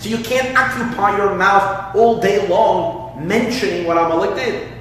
[0.00, 4.77] So you can't occupy your mouth all day long mentioning what Amalek did.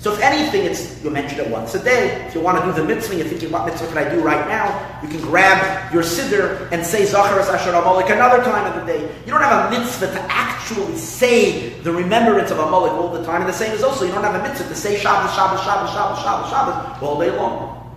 [0.00, 2.24] So if anything, it's you mention it once a day.
[2.26, 4.48] If you want to do the mitzvah, you're thinking, what mitzvah can I do right
[4.48, 4.98] now?
[5.02, 9.02] You can grab your siddur and say Zacharas Asher Amalek another time of the day.
[9.26, 13.42] You don't have a mitzvah to actually say the remembrance of Amalek all the time.
[13.42, 15.90] And the same is also, you don't have a mitzvah to say Shabbos, Shabbos, Shabbos,
[15.90, 17.92] Shabbos, Shabbos, Shabbos all day long.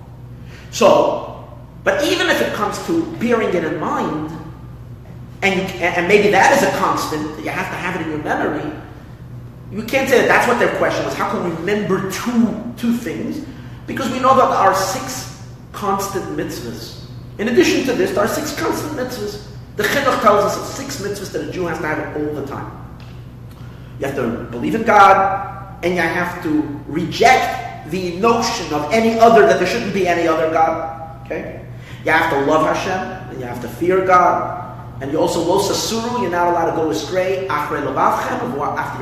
[0.72, 1.48] So,
[1.86, 4.30] but even if it comes to bearing it in mind,
[5.42, 8.70] and, and maybe that is a constant, you have to have it in your memory,
[9.74, 11.16] you can't say that that's what their question was.
[11.16, 13.46] How can we remember two, two things?
[13.88, 17.08] Because we know that there are six constant mitzvahs.
[17.40, 19.48] In addition to this, there are six constant mitzvahs.
[19.76, 22.46] The Chinuch tells us of six mitzvahs that a Jew has to have all the
[22.46, 22.72] time.
[24.00, 29.18] You have to believe in God, and you have to reject the notion of any
[29.20, 31.26] other, that there shouldn't be any other God.
[31.26, 31.66] Okay?
[32.06, 34.63] You have to love Hashem, and you have to fear God,
[35.04, 37.92] and you also lo sasuru, you're not allowed to go astray, after your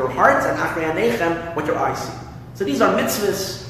[0.10, 2.12] heart, and afre anechem, what your eyes see.
[2.56, 3.70] So these are mitzvahs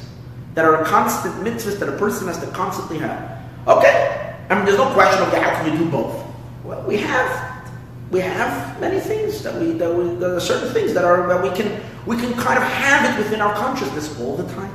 [0.53, 3.37] that are a constant mitzvahs that a person has to constantly have.
[3.67, 6.25] Okay, I mean, there's no question of how can you do both.
[6.63, 7.69] Well, we have,
[8.11, 11.43] we have many things that we, that we, there are certain things that are that
[11.43, 14.71] we can, we can kind of have it within our consciousness all the time.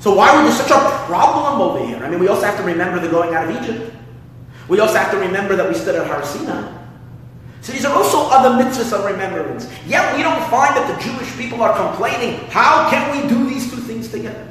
[0.00, 1.98] So why was there such a problem over here?
[1.98, 3.94] I mean, we also have to remember the going out of Egypt.
[4.68, 6.80] We also have to remember that we stood at Har Sinai.
[7.62, 9.70] So these are also other mitzvahs of remembrance.
[9.86, 13.70] Yet we don't find that the Jewish people are complaining, how can we do these
[13.70, 14.48] two things together?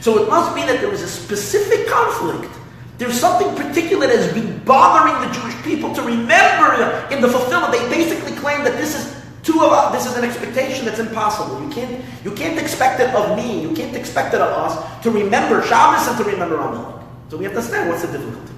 [0.00, 2.52] So it must be that there is a specific conflict.
[2.96, 7.72] There's something particular that has been bothering the Jewish people to remember in the fulfillment.
[7.72, 11.62] They basically claim that this is too of this is an expectation that's impossible.
[11.62, 13.60] You can't you can't expect it of me.
[13.60, 17.04] You can't expect it of us to remember Shabbos and to remember Amalek.
[17.28, 18.55] So we have to understand what's the difficulty.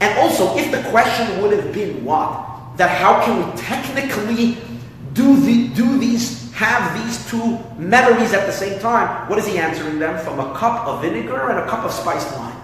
[0.00, 2.76] And also, if the question would have been what?
[2.76, 4.56] That how can we technically
[5.12, 9.28] do, the, do these, have these two memories at the same time?
[9.28, 10.18] What is he answering them?
[10.24, 12.56] From a cup of vinegar and a cup of spiced wine.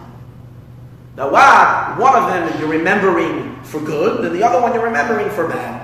[1.17, 1.99] Now, what?
[1.99, 5.83] One of them you're remembering for good, and the other one you're remembering for bad.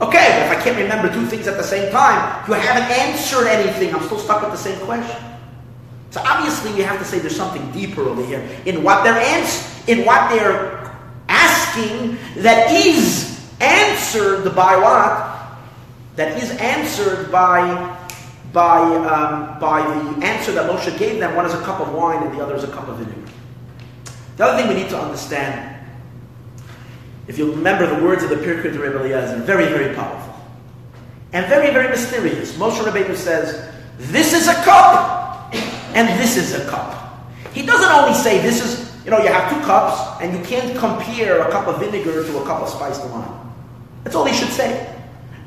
[0.00, 3.94] Okay, if I can't remember two things at the same time, you haven't answered anything.
[3.94, 5.22] I'm still stuck with the same question.
[6.10, 9.88] So obviously, we have to say there's something deeper over here in what they're ans-
[9.88, 10.83] in what they're
[11.34, 15.34] asking that is answered by what?
[16.16, 17.98] That is answered by
[18.52, 21.34] by um, by the answer that Moshe gave them.
[21.34, 23.28] One is a cup of wine, and the other is a cup of vinegar.
[24.36, 25.76] The other thing we need to understand,
[27.26, 30.34] if you remember the words of the Pirkei Rebbe Eliezer, very very powerful
[31.32, 32.56] and very very mysterious.
[32.56, 33.68] Moshe Rabbeinu says,
[33.98, 35.52] "This is a cup,
[35.94, 36.94] and this is a cup."
[37.52, 40.76] He doesn't only say this is you know, you have two cups, and you can't
[40.78, 43.52] compare a cup of vinegar to a cup of spiced wine.
[44.02, 44.90] That's all he should say.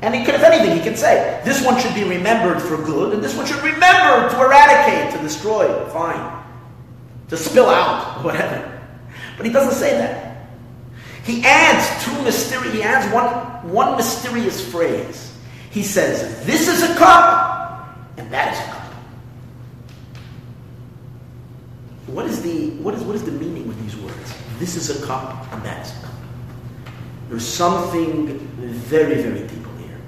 [0.00, 3.14] And he could, if anything, he could say, this one should be remembered for good,
[3.14, 6.44] and this one should remember to eradicate, to destroy, fine.
[7.28, 8.80] To spill out, whatever.
[9.36, 10.46] But he doesn't say that.
[11.24, 15.36] He adds two mysterious, he adds one, one mysterious phrase.
[15.70, 18.77] He says, this is a cup, and that is a cup.
[22.08, 24.34] What is the what is what is the meaning with these words?
[24.58, 26.14] This is a cup and that's a cup.
[27.28, 30.00] There's something very, very deep in here.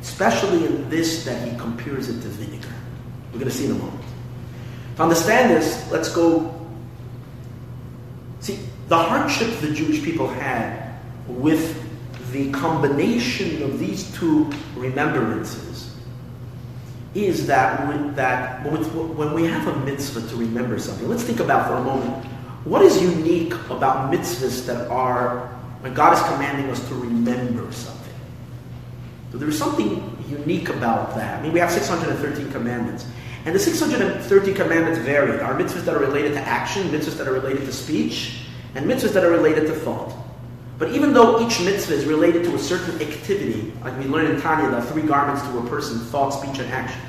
[0.00, 2.72] Especially in this that he compares it to vinegar.
[3.32, 4.04] We're to see in a moment.
[4.96, 6.66] To understand this, let's go.
[8.40, 11.82] See, the hardship the Jewish people had with
[12.32, 15.93] the combination of these two remembrances
[17.14, 21.68] is that when, that when we have a mitzvah to remember something, let's think about
[21.68, 22.24] for a moment
[22.64, 25.48] what is unique about mitzvahs that are
[25.80, 28.14] when God is commanding us to remember something.
[29.30, 31.38] So there is something unique about that.
[31.38, 33.06] I mean, we have 613 commandments.
[33.44, 35.32] And the 613 commandments vary.
[35.32, 38.90] There are mitzvahs that are related to action, mitzvahs that are related to speech, and
[38.90, 40.14] mitzvahs that are related to thought.
[40.78, 44.40] But even though each mitzvah is related to a certain activity, like we learn in
[44.40, 47.00] Tanya, the three garments to a person, thought, speech, and action.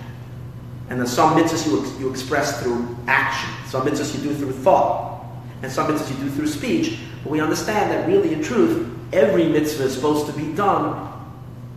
[0.89, 4.51] And then some mitzvahs you, ex- you express through action, some mitzvahs you do through
[4.51, 5.26] thought,
[5.63, 6.99] and some mitzvahs you do through speech.
[7.24, 11.11] But we understand that really, in truth, every mitzvah is supposed to be done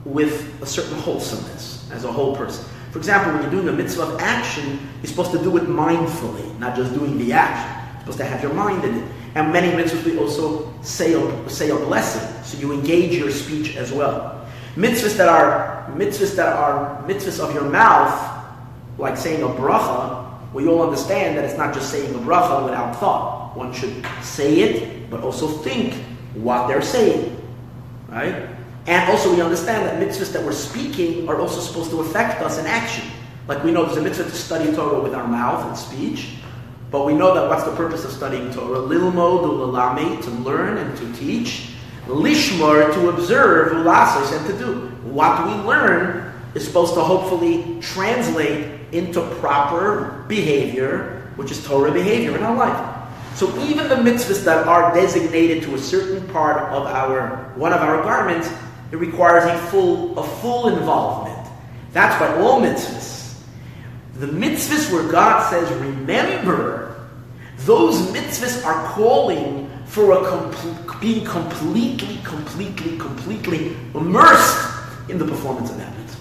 [0.04, 2.64] with a certain wholesomeness as a whole person.
[2.90, 6.58] For example, when you're doing a mitzvah of action, you're supposed to do it mindfully,
[6.58, 7.70] not just doing the action.
[7.92, 9.12] You're supposed to have your mind in it.
[9.38, 13.76] And many mitzvahs we also say a, say a blessing, so you engage your speech
[13.76, 14.44] as well.
[14.74, 18.18] Mitzvahs that are mitzvahs that are mitzvahs of your mouth,
[18.98, 22.96] like saying a bracha, we all understand that it's not just saying a bracha without
[22.96, 23.56] thought.
[23.56, 25.94] One should say it, but also think
[26.34, 27.40] what they're saying,
[28.08, 28.50] right?
[28.88, 32.58] And also we understand that mitzvahs that we're speaking are also supposed to affect us
[32.58, 33.08] in action.
[33.46, 36.38] Like we know there's a mitzvah to study Torah with our mouth and speech,
[36.90, 38.78] but we know that what's the purpose of studying Torah?
[38.78, 41.70] Lilmod ulalami, to learn and to teach.
[42.06, 44.88] Lishmar, to observe, ulasos, and to do.
[45.10, 52.34] What we learn is supposed to hopefully translate into proper behavior, which is Torah behavior
[52.36, 52.94] in our life.
[53.34, 57.80] So even the mitzvahs that are designated to a certain part of our one of
[57.80, 58.50] our garments,
[58.90, 61.48] it requires a full a full involvement.
[61.92, 63.27] That's why all mitzvahs.
[64.18, 67.08] The mitzvahs where God says, remember,
[67.58, 74.68] those mitzvahs are calling for a being completely, completely, completely immersed
[75.08, 76.20] in the performance of that mitzvah.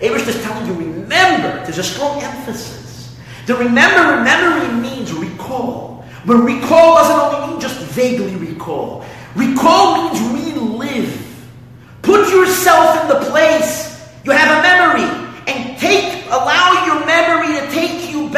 [0.00, 3.16] Abrish is telling you, remember, there's a strong emphasis.
[3.46, 6.04] The remember, remembering means recall.
[6.26, 9.04] But recall doesn't only mean just vaguely recall.
[9.34, 10.20] Recall means
[10.54, 11.46] relive.
[12.02, 14.08] Put yourself in the place.
[14.24, 15.28] You have a memory.
[15.46, 18.28] And take, allow your memory to take you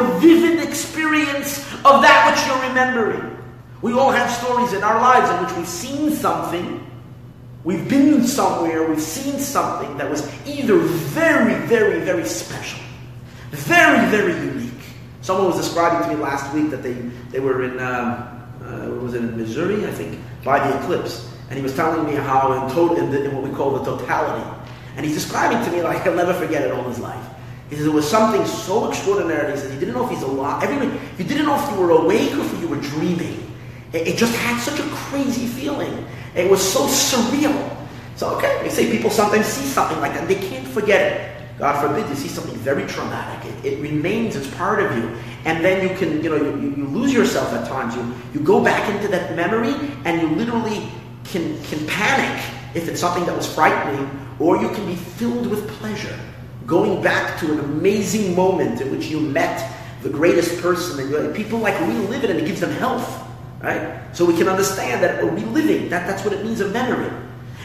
[0.00, 3.36] a vivid experience of that which you're remembering.
[3.82, 6.86] We all have stories in our lives in which we've seen something
[7.66, 12.78] We've been somewhere, we've seen something that was either very, very, very special,
[13.50, 14.70] very, very unique.
[15.20, 16.92] Someone was describing to me last week that they,
[17.32, 18.22] they were in, um,
[18.62, 21.28] uh, was it in Missouri, I think, by the eclipse.
[21.50, 24.48] And he was telling me how in, in, the, in what we call the totality.
[24.96, 27.26] And he's describing to me like he'll never forget it all his life.
[27.70, 29.52] He said it was something so extraordinary.
[29.52, 30.62] He said he didn't know if he's alive.
[30.62, 33.42] Everyone, you didn't know if you were awake or if you were dreaming.
[33.92, 36.06] It, it just had such a crazy feeling.
[36.34, 37.76] It was so surreal.
[38.14, 40.22] So, okay, they say people sometimes see something like that.
[40.22, 41.32] And they can't forget it.
[41.58, 43.50] God forbid you see something very traumatic.
[43.64, 45.16] It, it remains as part of you.
[45.44, 47.96] And then you can, you know, you, you lose yourself at times.
[47.96, 50.88] You, you go back into that memory and you literally
[51.24, 52.44] can, can panic
[52.74, 54.08] if it's something that was frightening,
[54.38, 56.18] or you can be filled with pleasure.
[56.66, 61.58] Going back to an amazing moment in which you met the greatest person, and people
[61.60, 63.22] like relive it and it gives them health.
[63.62, 64.00] Right?
[64.12, 67.10] So we can understand that reliving, that, that's what it means of memory.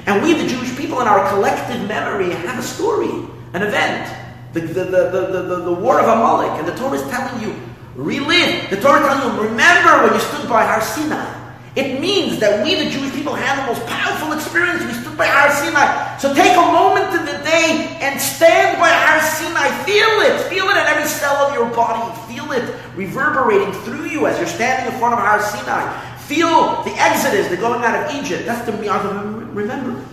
[0.05, 3.11] And we, the Jewish people, in our collective memory, have a story,
[3.53, 4.17] an event.
[4.53, 6.59] The, the, the, the, the, the war of Amalek.
[6.59, 7.55] And the Torah is telling you,
[7.95, 8.69] relive.
[8.69, 11.40] The Torah is telling you, remember when you stood by Har Sinai.
[11.75, 14.83] It means that we, the Jewish people, had the most powerful experience.
[14.83, 16.17] We stood by Har Sinai.
[16.17, 19.71] So take a moment in the day and stand by Har Sinai.
[19.87, 20.35] Feel it.
[20.51, 22.03] Feel it in every cell of your body.
[22.27, 25.87] Feel it reverberating through you as you're standing in front of Har Sinai.
[26.27, 28.45] Feel the exodus, the going out of Egypt.
[28.45, 30.07] That's the miyad of remembrance.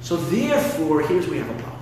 [0.00, 1.80] So therefore, here's where we have a problem.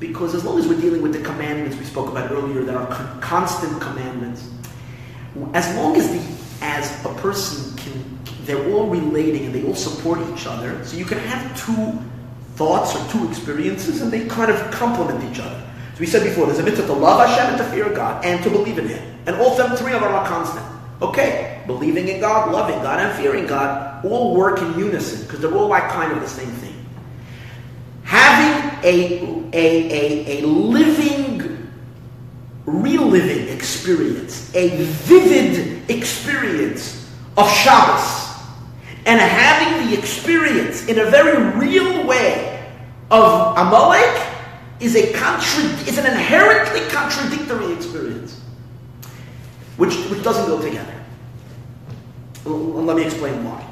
[0.00, 2.86] Because as long as we're dealing with the commandments we spoke about earlier that are
[2.88, 4.50] con- constant commandments,
[5.54, 6.43] as long as the
[6.74, 8.14] as a person can
[8.44, 11.98] they're all relating and they all support each other, so you can have two
[12.56, 15.60] thoughts or two experiences and they kind of complement each other.
[15.94, 18.42] So we said before, there's a mitzvah to love Hashem and to fear God and
[18.44, 19.18] to believe in Him.
[19.26, 20.64] And all three of them are constant.
[21.00, 25.54] Okay, believing in God, loving God, and fearing God all work in unison because they're
[25.54, 26.74] all like kind of the same thing.
[28.02, 31.70] Having a, a, a, a living,
[32.66, 38.38] reliving experience, a vivid experience of Shabbos,
[39.06, 42.64] and having the experience in a very real way
[43.10, 44.26] of Amalek
[44.80, 48.40] is a contra- is an inherently contradictory experience
[49.76, 50.94] which, which doesn't go together.
[52.44, 53.64] Let me explain why.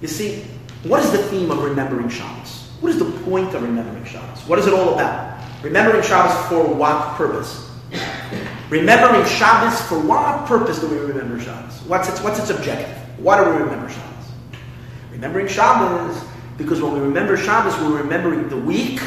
[0.00, 0.44] You see,
[0.84, 2.68] what is the theme of remembering Shabbos?
[2.80, 4.40] What is the point of remembering Shabbos?
[4.46, 5.40] What is it all about?
[5.62, 7.67] Remembering Shabbos for what purpose?
[8.70, 11.80] Remembering Shabbos for what purpose do we remember Shabbos?
[11.86, 12.94] What's its, what's its objective?
[13.18, 14.26] Why do we remember Shabbos?
[15.10, 16.22] Remembering Shabbos,
[16.58, 19.00] because when we remember Shabbos, we're remembering the week.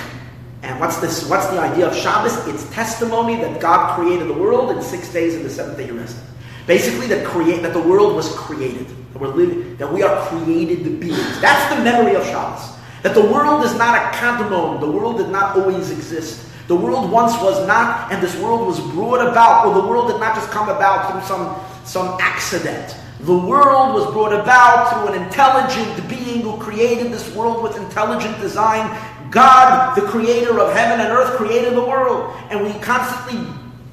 [0.64, 1.30] And what's this?
[1.30, 2.48] What's the idea of Shabbos?
[2.48, 5.92] It's testimony that God created the world in six days, and the seventh day He
[5.92, 6.24] rested.
[6.66, 11.00] Basically, that create that the world was created, that we're living, that we are created
[11.00, 11.42] beings.
[11.42, 12.78] That's the memory of Shabbos.
[13.04, 16.48] That the world is not a kadmon, the world did not always exist.
[16.72, 20.22] The world once was not, and this world was brought about, or the world did
[20.22, 22.96] not just come about through some, some accident.
[23.20, 28.40] The world was brought about through an intelligent being who created this world with intelligent
[28.40, 28.88] design.
[29.32, 32.34] God, the creator of heaven and earth, created the world.
[32.50, 33.46] And we constantly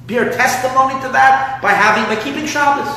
[0.07, 2.87] bear testimony to that by having, by keeping Shabbos.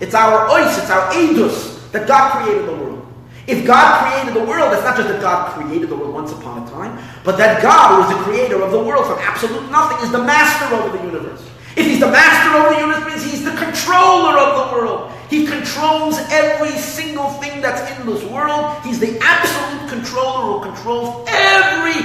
[0.00, 3.06] It's our ois, it's our edus that God created the world.
[3.46, 6.68] If God created the world, it's not just that God created the world once upon
[6.68, 6.91] a time,
[7.24, 10.22] but that God, who is the creator of the world from absolute nothing, is the
[10.22, 11.42] master over the universe.
[11.76, 15.12] If he's the master over the universe, means he's the controller of the world.
[15.30, 18.82] He controls every single thing that's in this world.
[18.82, 22.04] He's the absolute controller who controls every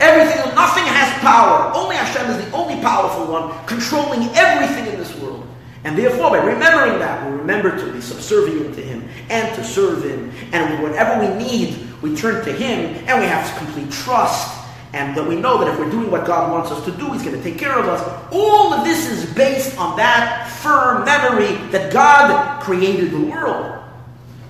[0.00, 0.54] everything.
[0.54, 1.72] Nothing has power.
[1.74, 5.46] Only Hashem is the only powerful one, controlling everything in this world.
[5.84, 10.02] And therefore, by remembering that, we remember to be subservient to Him and to serve
[10.02, 10.32] Him.
[10.52, 14.54] And whatever we need, we turn to Him and we have complete trust.
[14.92, 17.22] And that we know that if we're doing what God wants us to do, He's
[17.22, 18.00] going to take care of us.
[18.32, 23.82] All of this is based on that firm memory that God created the world.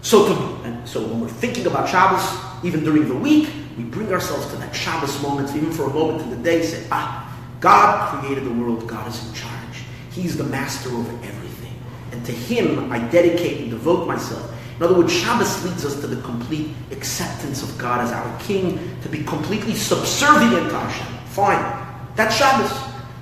[0.03, 2.23] So, to, so when we're thinking about Shabbos,
[2.65, 6.23] even during the week, we bring ourselves to that Shabbos moment, even for a moment
[6.23, 7.23] in the day, say, ah,
[7.61, 9.83] God created the world, God is in charge.
[10.13, 11.75] He's the master over everything.
[12.13, 14.53] And to Him I dedicate and devote myself.
[14.77, 18.79] In other words, Shabbos leads us to the complete acceptance of God as our King,
[19.03, 21.07] to be completely subservient to Hashem.
[21.29, 21.87] Fine.
[22.15, 22.73] That's Shabbos.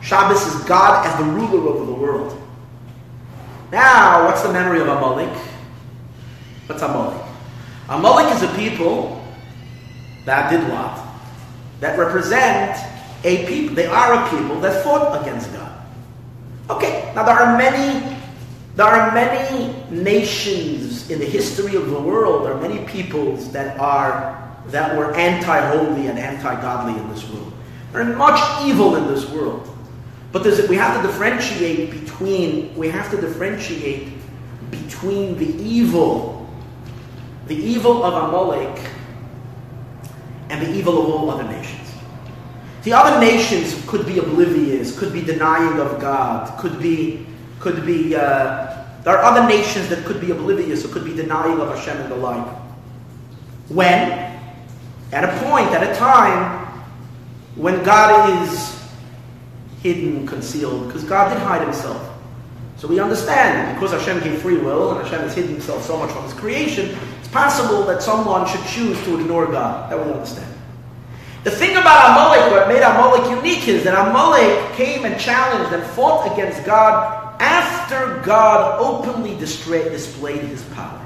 [0.02, 2.40] Shabbos is God as the ruler over the world.
[3.70, 5.36] Now, what's the memory of Amalek?
[6.66, 7.22] What's Amalek?
[7.88, 9.24] Amalek is a people
[10.24, 11.00] that did what?
[11.80, 12.78] That represent
[13.24, 13.74] a people.
[13.74, 15.72] They are a people that fought against God.
[16.70, 18.13] Okay, now there are many,
[18.76, 22.44] there are many nations in the history of the world.
[22.46, 27.52] There are many peoples that are that were anti-holy and anti-godly in this world.
[27.92, 29.68] There's much evil in this world,
[30.32, 34.08] but we have to differentiate between we have to differentiate
[34.70, 36.48] between the evil,
[37.46, 38.90] the evil of Amalek,
[40.50, 41.80] and the evil of all other nations.
[42.82, 47.26] The other nations could be oblivious, could be denying of God, could be,
[47.64, 48.14] could be.
[48.14, 51.96] Uh, there are other nations that could be oblivious or could be denying of Hashem
[52.00, 52.46] and the like.
[53.68, 54.10] When,
[55.12, 56.66] at a point, at a time,
[57.56, 58.82] when God is
[59.82, 62.10] hidden, concealed, because God did hide Himself.
[62.76, 66.10] So we understand because Hashem gave free will and Hashem has hidden Himself so much
[66.10, 69.90] from His creation, it's possible that someone should choose to ignore God.
[69.90, 70.50] That we understand.
[71.44, 75.82] The thing about Amalek, what made Amalek unique, is that Amalek came and challenged and
[75.92, 81.00] fought against God after God openly displayed his power.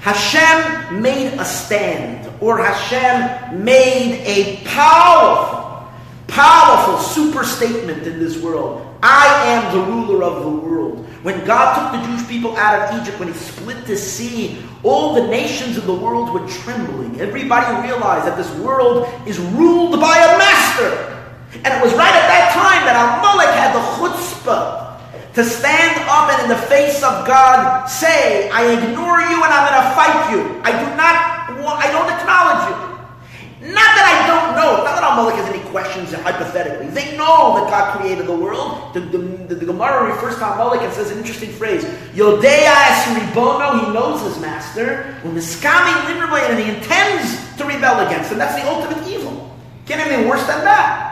[0.00, 5.86] Hashem made a stand, or Hashem made a powerful,
[6.26, 8.86] powerful super statement in this world.
[9.02, 11.06] I am the ruler of the world.
[11.22, 15.14] When God took the Jewish people out of Egypt, when He split the sea, all
[15.14, 17.20] the nations of the world were trembling.
[17.20, 21.18] Everybody realized that this world is ruled by a master.
[21.52, 24.89] And it was right at that time that Amalek had the chutzpah
[25.34, 29.64] to stand up and in the face of God say, I ignore you and I'm
[29.70, 30.40] going to fight you.
[30.64, 31.14] I do not,
[31.78, 32.90] I don't acknowledge you.
[33.60, 34.82] Not that I don't know.
[34.82, 36.88] Not that Amalek has any questions hypothetically.
[36.88, 38.94] They know that God created the world.
[38.94, 41.84] The, the, the, the Gemara refers to Amalek and says an interesting phrase.
[42.14, 45.14] Yodeas ribono, he knows his master.
[45.22, 45.38] And
[46.58, 48.38] he intends to rebel against him.
[48.38, 49.54] That's the ultimate evil.
[49.84, 51.09] Can't anything worse than that.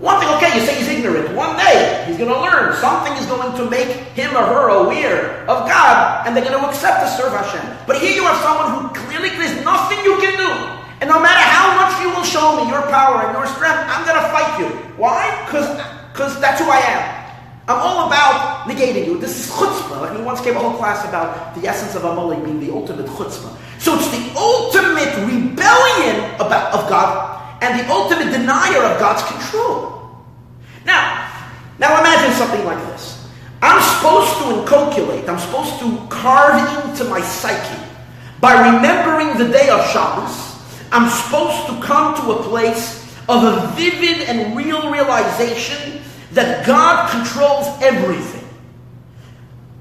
[0.00, 1.36] One thing, okay, you say he's ignorant.
[1.36, 2.74] One day, he's going to learn.
[2.82, 3.88] Something is going to make
[4.18, 7.62] him or her aware of God, and they're going to accept to serve Hashem.
[7.86, 10.50] But here you have someone who clearly there's nothing you can do.
[11.00, 14.04] And no matter how much you will show me your power and your strength, I'm
[14.04, 14.66] going to fight you.
[14.98, 15.30] Why?
[15.46, 17.24] Because that's who I am.
[17.66, 19.18] I'm all about negating you.
[19.18, 20.00] This is chutzpah.
[20.00, 23.06] Like we once gave a whole class about the essence of Amalek being the ultimate
[23.06, 23.56] chutzpah.
[23.78, 30.16] So it's the ultimate rebellion about, of God and the ultimate denier of God's control.
[30.84, 31.30] Now,
[31.78, 33.28] now imagine something like this.
[33.62, 37.82] I'm supposed to inculcate, I'm supposed to carve into my psyche
[38.40, 40.54] by remembering the day of Shabbos
[40.94, 46.00] I'm supposed to come to a place of a vivid and real realization
[46.30, 48.48] that God controls everything.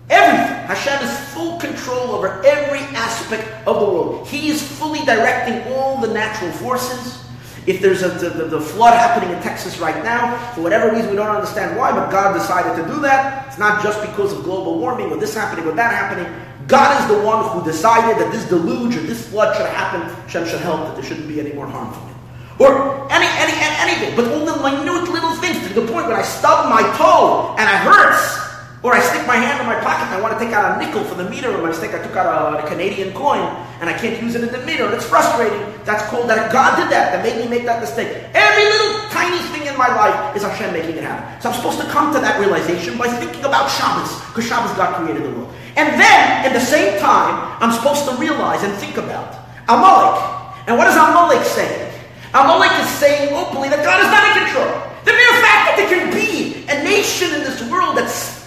[0.10, 0.66] Everything.
[0.66, 4.28] Hashem is full control over every aspect of the world.
[4.28, 7.23] He is fully directing all the natural forces.
[7.66, 11.16] If there's a, the, the, flood happening in Texas right now, for whatever reason, we
[11.16, 13.48] don't understand why, but God decided to do that.
[13.48, 16.28] It's not just because of global warming or this happening or that happening.
[16.68, 20.02] God is the one who decided that this deluge or this flood should happen.
[20.24, 22.16] Hashem should help that there shouldn't be any more harm from it.
[22.60, 26.22] Or any, any, anything, but all the minute little things to the point when I
[26.22, 28.43] stub my toe and it hurts,
[28.84, 30.76] or I stick my hand in my pocket and I want to take out a
[30.76, 33.40] nickel for the meter, or my mistake, I took out a, a, Canadian coin
[33.80, 35.64] and I can't use it in the meter, and it's frustrating.
[35.88, 38.12] That's called that God did that, that made me make that mistake.
[38.36, 41.24] Every little tiny thing in my life is Hashem making it happen.
[41.40, 45.00] So I'm supposed to come to that realization by thinking about Shabbos, because Shabbos God
[45.00, 45.56] created the world.
[45.80, 49.32] And then, in the same time, I'm supposed to realize and think about
[49.72, 50.68] Amalek.
[50.68, 51.88] And what is Amalek saying?
[52.36, 54.76] Amalek is saying openly that God is not in control.
[55.08, 58.43] The mere fact that there can be a nation in this world that's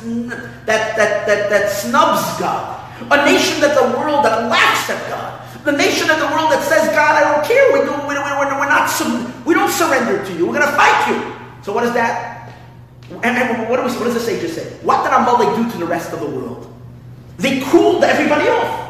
[0.67, 2.83] that, that, that, that snubs God.
[3.11, 5.43] A nation that the world that laughs at God.
[5.65, 7.67] The nation of the world that says, God, I don't care.
[7.75, 8.87] We, do, we, we're, we're not,
[9.45, 10.47] we don't surrender to you.
[10.47, 11.19] We're going to fight you.
[11.63, 12.55] So what is that?
[13.11, 14.65] And, and what, was, what does the sages say?
[14.83, 16.73] What did Amalek do to the rest of the world?
[17.39, 18.87] They cooled everybody off.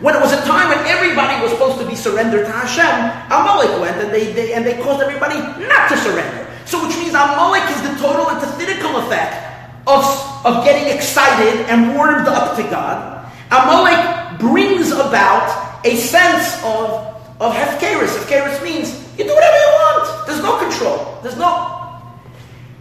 [0.00, 2.86] When it was a time when everybody was supposed to be surrendered to Hashem,
[3.32, 6.46] Amalek went and they, they, and they caused everybody not to surrender.
[6.66, 9.48] So which means Amalek is the total antithetical effect
[9.88, 10.04] of,
[10.44, 17.54] of getting excited and warmed up to God, Amalek brings about a sense of, of
[17.54, 18.14] hefkeris.
[18.18, 20.26] Hefkeris means you do whatever you want.
[20.26, 21.18] There's no control.
[21.22, 22.00] There's no.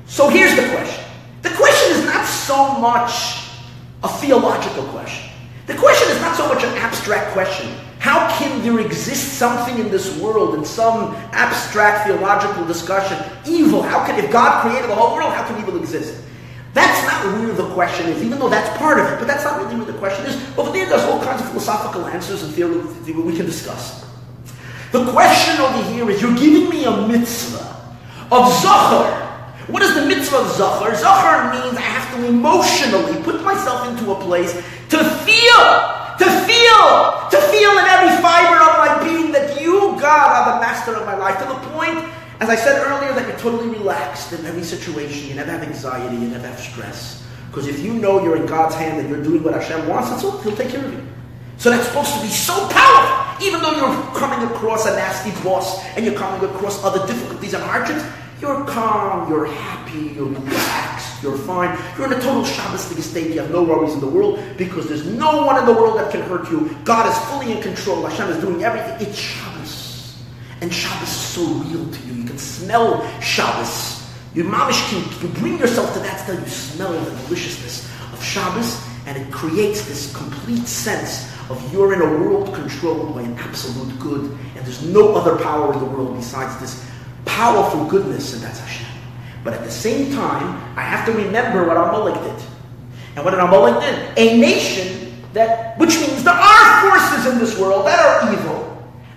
[0.06, 1.04] So here's the question.
[1.44, 3.48] The question is not so much
[4.04, 5.32] a theological question.
[5.66, 7.74] The question is not so much an abstract question.
[8.00, 13.18] How can there exist something in this world in some abstract theological discussion?
[13.46, 13.82] Evil.
[13.82, 16.24] How can, if God created the whole world, how can evil exist?
[16.78, 19.58] That's not where the question is, even though that's part of it, but that's not
[19.60, 20.36] really where the question is.
[20.60, 22.78] Over there, there's all kinds of philosophical answers and theory
[23.20, 24.06] we can discuss.
[24.92, 27.66] The question over here is you're giving me a mitzvah
[28.32, 29.10] of zachar.
[29.74, 30.94] What is the mitzvah of zachar?
[30.94, 35.66] Zachar means I have to emotionally put myself into a place to feel,
[36.22, 36.86] to feel,
[37.34, 41.08] to feel in every fiber of my being that you, God, are the master of
[41.08, 42.06] my life, to the point
[42.40, 45.30] as I said earlier, that you're totally relaxed in every situation.
[45.30, 46.16] You never have anxiety.
[46.18, 47.26] You never have stress.
[47.48, 50.24] Because if you know you're in God's hand and you're doing what Hashem wants, that's
[50.24, 50.38] all.
[50.42, 51.04] He'll take care of you.
[51.58, 53.46] So that's supposed to be so powerful.
[53.46, 57.64] Even though you're coming across a nasty boss and you're coming across other difficulties and
[57.64, 58.04] hardships,
[58.40, 61.76] you're calm, you're happy, you're relaxed, you're fine.
[61.98, 63.34] You're in a total Shabbostic state.
[63.34, 66.12] You have no worries in the world because there's no one in the world that
[66.12, 66.70] can hurt you.
[66.84, 68.06] God is fully in control.
[68.06, 69.08] Hashem is doing everything.
[69.08, 70.22] It's Shabbos.
[70.62, 74.04] And Shabbos is so real to you smell Shabbos.
[74.34, 76.40] You mamish can, can bring yourself to that state.
[76.40, 82.02] You smell the deliciousness of Shabbos, and it creates this complete sense of you're in
[82.02, 86.16] a world controlled by an absolute good, and there's no other power in the world
[86.16, 86.86] besides this
[87.26, 88.88] powerful goodness, and that's Hashem.
[89.44, 92.46] But at the same time, I have to remember what Amalek did.
[93.16, 94.18] And what did Amalek did?
[94.18, 98.68] A nation that, which means there are forces in this world that are evil,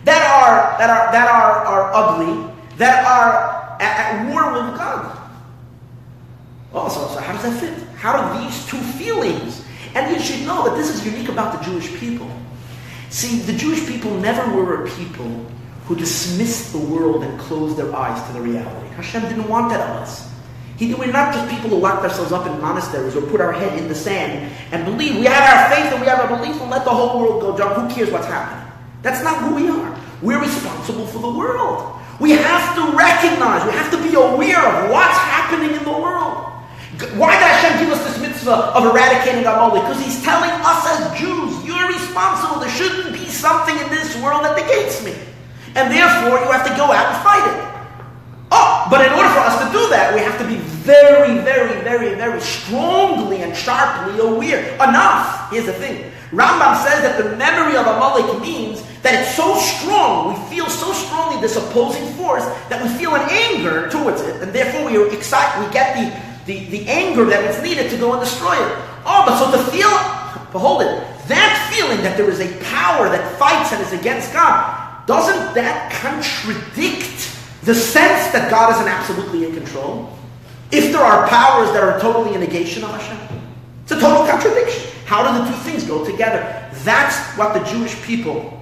[0.05, 2.50] that are that are that are, are ugly,
[2.81, 5.31] that are at, at war with God.
[6.73, 7.89] Oh, also, so how does that fit?
[7.97, 9.63] How do these two feelings?
[9.95, 12.31] And you should know that this is unique about the Jewish people.
[13.11, 15.29] See, the Jewish people never were a people
[15.85, 18.89] who dismissed the world and closed their eyes to the reality.
[18.95, 20.33] Hashem didn't want that of us.
[20.79, 23.79] He, we're not just people who locked ourselves up in monasteries or put our head
[23.79, 26.71] in the sand and believe we have our faith and we have our belief and
[26.71, 27.75] let the whole world go jump.
[27.75, 28.73] Who cares what's happening?
[29.03, 30.01] That's not who we are.
[30.23, 32.00] We're responsible for the world.
[32.21, 36.53] We have to recognize, we have to be aware of what's happening in the world.
[37.17, 39.89] Why did Hashem give us this mitzvah of eradicating Amalek?
[39.89, 42.61] Because He's telling us as Jews, you're responsible.
[42.61, 45.17] There shouldn't be something in this world that negates me.
[45.75, 47.71] And therefore, you have to go out and fight it.
[48.53, 51.81] Oh, but in order for us to do that, we have to be very, very,
[51.81, 54.75] very, very strongly and sharply aware.
[54.75, 55.51] Enough.
[55.51, 56.11] Here's the thing.
[56.33, 60.93] Rambam says that the memory of Amalek means that it's so strong, we feel so
[60.93, 65.09] strongly this opposing force that we feel an anger towards it, and therefore we are
[65.15, 68.73] excited, we get the, the, the anger that is needed to go and destroy it.
[69.07, 69.89] Oh, but so to feel,
[70.53, 75.07] behold it, that feeling that there is a power that fights and is against God,
[75.07, 80.13] doesn't that contradict the sense that God is an absolutely in control?
[80.71, 83.39] If there are powers that are totally in negation of Hashem,
[83.83, 84.93] it's a total contradiction.
[85.07, 86.69] How do the two things go together?
[86.85, 88.60] That's what the Jewish people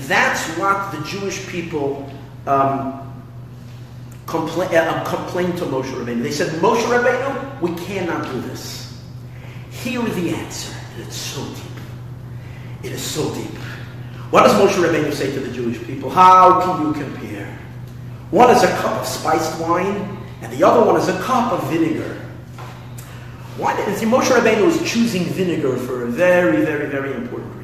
[0.00, 2.10] that's what the Jewish people
[2.46, 3.12] um,
[4.26, 6.22] compla- uh, complained to Moshe Rabbeinu.
[6.22, 9.02] They said, Moshe Rabbeinu, we cannot do this.
[9.70, 10.74] is the answer.
[10.94, 11.64] And it's so deep.
[12.82, 13.58] It is so deep.
[14.30, 16.10] What does Moshe Rabbeinu say to the Jewish people?
[16.10, 17.58] How can you compare?
[18.30, 21.62] One is a cup of spiced wine, and the other one is a cup of
[21.70, 22.20] vinegar.
[23.56, 27.55] Why did Moshe Rabbeinu is choosing vinegar for a very, very, very important.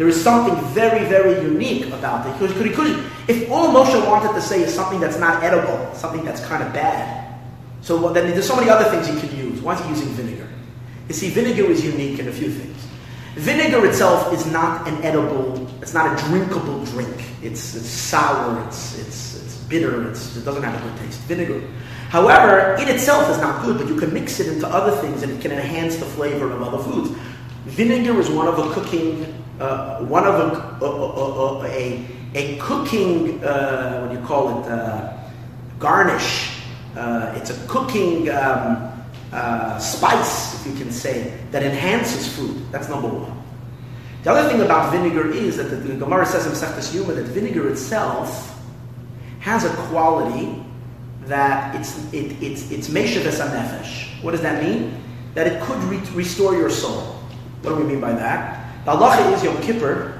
[0.00, 2.34] There is something very, very unique about it.
[2.38, 6.62] Could, if all Moshe wanted to say is something that's not edible, something that's kind
[6.62, 7.38] of bad,
[7.82, 9.60] so then there's so many other things he could use.
[9.60, 10.48] Why is he using vinegar?
[11.08, 12.78] You see, vinegar is unique in a few things.
[13.34, 17.22] Vinegar itself is not an edible, it's not a drinkable drink.
[17.42, 21.20] It's, it's sour, it's, it's, it's bitter, it's, it doesn't have a good taste.
[21.24, 21.62] Vinegar.
[22.08, 25.30] However, in itself is not good, but you can mix it into other things and
[25.30, 27.10] it can enhance the flavor of other foods.
[27.66, 34.00] Vinegar is one of a cooking, uh, one of a, a, a, a cooking, uh,
[34.00, 35.12] what do you call it, uh,
[35.78, 36.60] garnish.
[36.96, 38.92] Uh, it's a cooking um,
[39.32, 42.60] uh, spice, if you can say, that enhances food.
[42.72, 43.36] That's number one.
[44.22, 47.24] The other thing about vinegar is that the, the Gemara says in Sechtes Yuma that
[47.24, 48.60] vinegar itself
[49.38, 50.62] has a quality
[51.22, 54.22] that it's it, it's it's meshaves nefesh.
[54.22, 55.00] What does that mean?
[55.34, 57.00] That it could re- restore your soul.
[57.62, 58.59] What do we mean by that?
[58.84, 60.16] The halacha is Yom Kippur.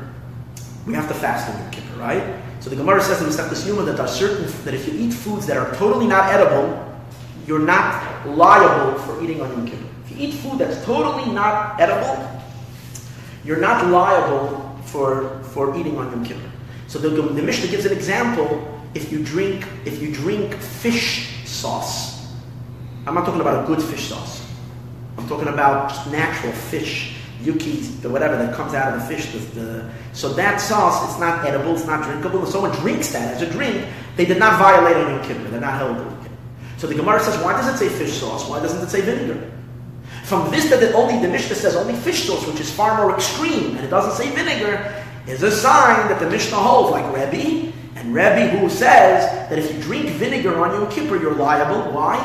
[0.87, 2.43] We have to fast on Yom Kippur, right?
[2.61, 5.13] So the Gemara says in Masechtas Yuma that there are certain that if you eat
[5.13, 6.87] foods that are totally not edible,
[7.47, 9.87] you're not liable for eating on Yom Kippur.
[10.05, 12.43] If you eat food that's totally not edible,
[13.45, 16.51] you're not liable for, for eating on Yom Kippur.
[16.87, 18.67] So the, the Mishnah gives an example.
[18.93, 22.29] If you drink if you drink fish sauce,
[23.07, 24.47] I'm not talking about a good fish sauce.
[25.17, 29.33] I'm talking about natural fish, yuki, the whatever that comes out of the fish.
[29.33, 32.43] The, the, so that sauce, it's not edible, it's not drinkable.
[32.43, 33.87] If someone drinks that as a drink,
[34.17, 35.49] they did not violate any Kippur.
[35.51, 35.97] They're not held
[36.81, 38.49] so the Gemara says, why does it say fish sauce?
[38.49, 39.53] Why doesn't it say vinegar?
[40.25, 43.77] From this that only the Mishnah says only fish sauce, which is far more extreme,
[43.77, 48.15] and it doesn't say vinegar, is a sign that the Mishnah holds, like Rebbe, and
[48.15, 51.93] Rebbe who says that if you drink vinegar on Yom Kippur, you're liable.
[51.93, 52.17] Why?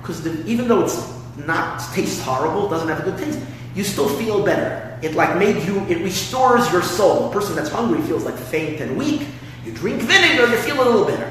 [0.00, 1.12] Because even though it's
[1.44, 3.40] not tastes horrible, doesn't have a good taste,
[3.74, 4.98] you still feel better.
[5.02, 7.28] It like made you, it restores your soul.
[7.28, 9.26] A person that's hungry feels like faint and weak.
[9.64, 11.30] You drink vinegar, you feel a little better.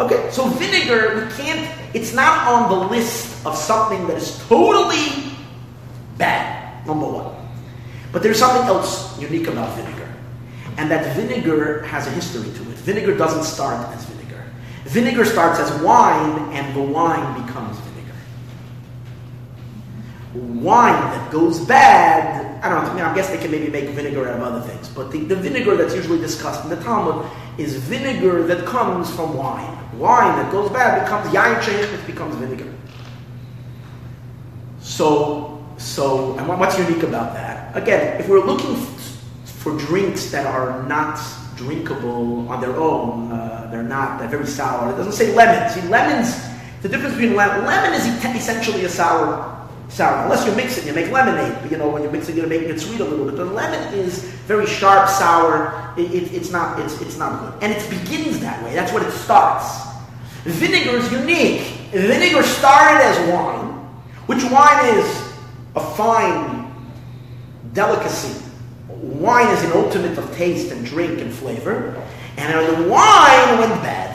[0.00, 5.32] Okay, so vinegar, we can't, it's not on the list of something that is totally
[6.16, 7.34] bad, number one.
[8.12, 10.08] But there's something else unique about vinegar.
[10.76, 12.76] And that vinegar has a history to it.
[12.78, 14.44] Vinegar doesn't start as vinegar.
[14.84, 17.77] Vinegar starts as wine, and the wine becomes.
[20.34, 23.88] Wine that goes bad I don't know, I, mean, I guess they can maybe make
[23.90, 27.30] vinegar out of other things, but the, the vinegar that's usually discussed in the Talmud
[27.56, 29.78] is vinegar that comes from wine.
[29.96, 32.72] Wine that goes bad becomes yain it becomes vinegar.
[34.80, 37.76] So, so, and what's unique about that?
[37.76, 38.74] Again, if we're looking
[39.44, 41.20] for drinks that are not
[41.56, 44.92] drinkable on their own, uh, they're not, they're very sour.
[44.92, 45.70] It doesn't say lemon.
[45.70, 46.44] See, lemons,
[46.82, 49.57] the difference between lemon, lemon is essentially a sour
[49.88, 50.22] sour.
[50.24, 51.56] Unless you mix it, you make lemonade.
[51.60, 53.36] But, you know, when you mix it, you're making it sweet a little bit.
[53.36, 55.94] The lemon is very sharp, sour.
[55.96, 56.78] It, it, it's not.
[56.80, 58.74] It's, it's not good, and it begins that way.
[58.74, 59.86] That's what it starts.
[60.44, 61.62] Vinegar is unique.
[61.90, 63.72] Vinegar started as wine,
[64.26, 65.32] which wine is
[65.76, 66.72] a fine
[67.72, 68.44] delicacy.
[68.88, 72.02] Wine is an ultimate of taste and drink and flavor,
[72.36, 74.08] and the wine went bad.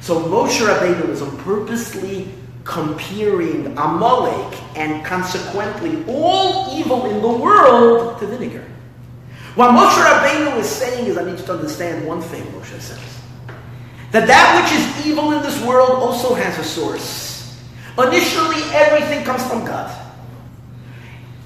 [0.00, 2.28] So Moshe Rabbeinu is purposely
[2.66, 8.66] comparing Amalek and consequently all evil in the world to vinegar.
[9.54, 12.98] What Moshe Rabbeinu is saying is, I need you to understand one thing, Moshe says.
[14.10, 17.56] That that which is evil in this world also has a source.
[17.98, 20.02] Initially, everything comes from God.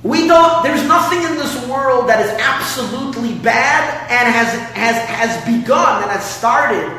[0.02, 5.44] We don't, there's nothing in this world that is absolutely bad and has, has, has
[5.44, 6.90] begun and has started.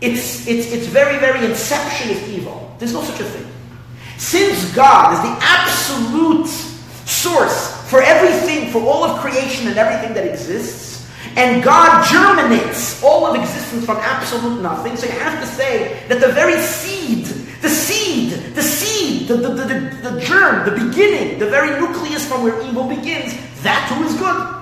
[0.00, 2.74] It's, it's, it's very, very inception of evil.
[2.78, 3.46] There's no such a thing.
[4.18, 6.46] Since God is the absolute
[7.06, 10.86] source for everything, for all of creation and everything that exists,
[11.36, 16.18] and God germinates all of existence from absolute nothing, so you have to say that
[16.18, 17.26] the very seed,
[17.60, 22.42] the seed, the seed, the, the, the, the, germ, the beginning, the very nucleus from
[22.42, 24.56] where evil begins, that too is good.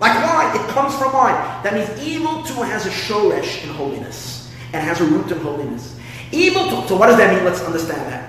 [0.00, 1.34] Like wine, it comes from wine.
[1.62, 5.98] That means evil too has a shoresh in holiness and has a root in holiness.
[6.30, 7.44] Evil too, so what does that mean?
[7.44, 8.27] Let's understand that.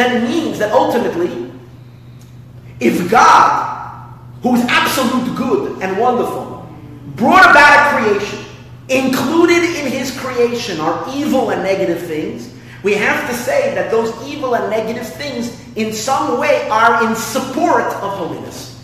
[0.00, 1.52] That means that ultimately,
[2.80, 6.66] if God, who is absolute good and wonderful,
[7.16, 8.42] brought about a creation,
[8.88, 14.10] included in his creation are evil and negative things, We have to say that those
[14.26, 18.82] evil and negative things in some way are in support of holiness.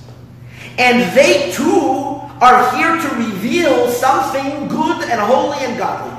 [0.76, 6.14] And they too are here to reveal something good and holy and godly.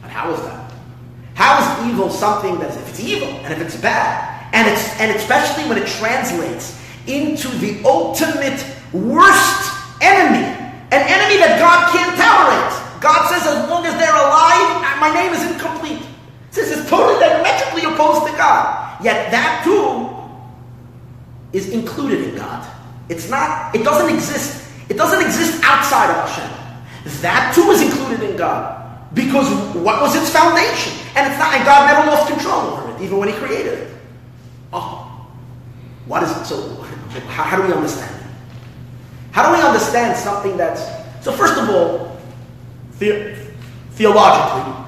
[0.00, 0.63] But how is that?
[1.34, 5.10] How is evil something that if it's evil and if it's bad, and it's and
[5.16, 10.46] especially when it translates into the ultimate worst enemy,
[10.94, 13.02] an enemy that God can't tolerate.
[13.02, 16.00] God says, as long as they're alive, my name is incomplete.
[16.52, 19.02] This is totally diametrically opposed to God.
[19.02, 20.08] Yet that too
[21.52, 22.64] is included in God.
[23.08, 24.70] It's not, it doesn't exist.
[24.88, 27.20] It doesn't exist outside of Hashem.
[27.20, 28.83] That too is included in God.
[29.14, 30.92] Because what was its foundation?
[31.14, 33.96] And it's not, and God never lost control over it, even when He created it.
[34.72, 35.10] Oh.
[36.06, 36.44] What is it?
[36.44, 36.82] So,
[37.28, 38.14] how, how do we understand?
[39.30, 40.82] How do we understand something that's.
[41.24, 42.18] So, first of all,
[42.98, 43.36] the,
[43.92, 44.84] theologically,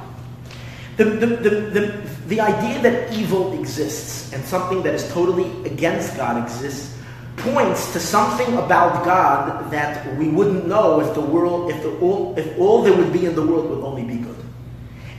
[0.96, 6.16] the, the, the, the, the idea that evil exists and something that is totally against
[6.16, 6.95] God exists
[7.36, 12.36] points to something about God that we wouldn't know if the world, if, the, all,
[12.38, 14.36] if all there would be in the world would only be good.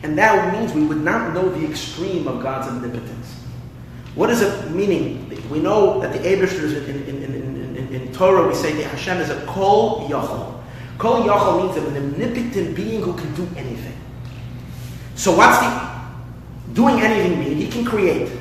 [0.03, 3.34] And that means we would not know the extreme of God's omnipotence.
[4.15, 5.24] What is it meaning?
[5.49, 9.18] We know that the Abishers in, in, in, in, in Torah, we say that Hashem
[9.18, 10.61] is a Kol Yachol.
[10.97, 13.95] Kol Yachol means an omnipotent being who can do anything.
[15.15, 17.57] So what's the doing anything mean?
[17.57, 18.32] He can create.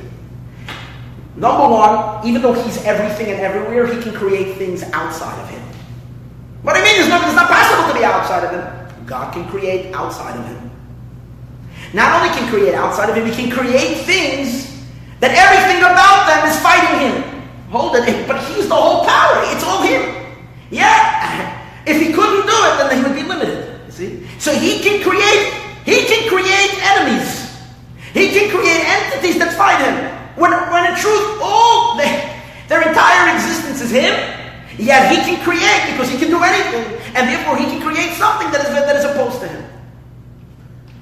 [1.36, 5.62] Number one, even though he's everything and everywhere, he can create things outside of him.
[6.62, 9.06] What I mean is, it's not possible to be outside of him.
[9.06, 10.70] God can create outside of him.
[11.92, 14.82] Not only can create outside of him, he can create things
[15.20, 17.48] that everything about them is fighting him.
[17.70, 19.42] Hold it, but he's the whole power.
[19.52, 20.02] It's all him.
[20.70, 21.52] Yeah.
[21.86, 23.80] If he couldn't do it, then he would be limited.
[23.86, 24.26] You see?
[24.40, 25.54] So he can create
[25.86, 27.46] he can create enemies.
[28.12, 30.25] He can create entities that fight him.
[30.36, 32.04] When, when in truth, all the,
[32.68, 34.12] their entire existence is him,
[34.78, 36.84] yet he can create because he can do anything,
[37.16, 39.64] and therefore he can create something that is, that is opposed to him.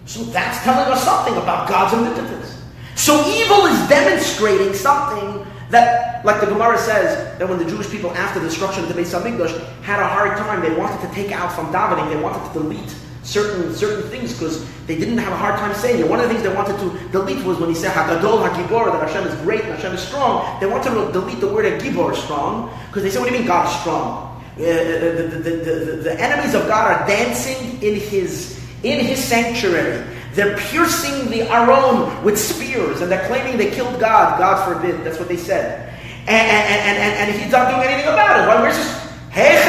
[0.07, 2.62] So that's telling us something about God's omnipotence.
[2.95, 8.12] So evil is demonstrating something that, like the Gemara says, that when the Jewish people,
[8.12, 11.32] after the destruction of the Beis Hamikdash, had a hard time, they wanted to take
[11.32, 12.95] out from davening, they wanted to delete
[13.25, 16.09] certain certain things because they didn't have a hard time saying it.
[16.09, 19.09] One of the things they wanted to delete was when he said Hagadol Hagibor that
[19.09, 20.61] Hashem is great and Hashem is strong.
[20.61, 23.49] They wanted to delete the word Hagibor strong because they said, "What do you mean
[23.49, 28.61] God is strong?" Uh, the, the, the, the, enemies of God are dancing in His
[28.85, 30.05] in His sanctuary.
[30.35, 34.39] They're piercing the Aron with spears and they're claiming they killed God.
[34.39, 35.05] God forbid.
[35.05, 35.93] That's what they said.
[36.27, 38.49] And, and, and, and, he's not doing anything about it.
[38.49, 38.62] Why?
[38.62, 39.04] Where's
[39.35, 39.64] his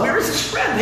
[0.00, 0.76] Where is his strength?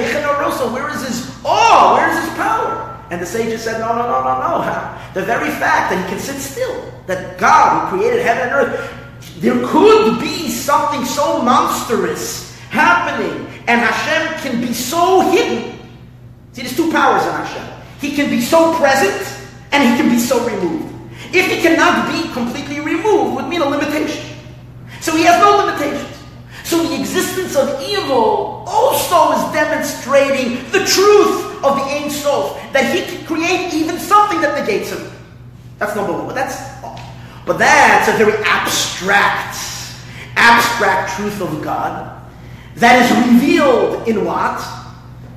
[0.73, 2.87] Where is his Oh, where's his power?
[3.11, 4.99] And the sages said, no, no, no, no, no.
[5.15, 8.95] The very fact that he can sit still, that God who created heaven and earth,
[9.39, 15.79] there could be something so monstrous happening, and Hashem can be so hidden.
[16.53, 17.83] See, there's two powers in Hashem.
[18.01, 19.21] He can be so present,
[19.73, 20.95] and he can be so removed.
[21.33, 24.37] If he cannot be completely removed, would mean a limitation.
[25.01, 26.10] So he has no limitations.
[26.71, 32.09] So the existence of evil also is demonstrating the truth of the Ein
[32.73, 35.11] that he can create even something that negates him.
[35.81, 36.27] That's number one.
[36.27, 36.81] But that's
[37.45, 39.59] but that's a very abstract,
[40.37, 42.23] abstract truth of God
[42.77, 44.63] that is revealed in what?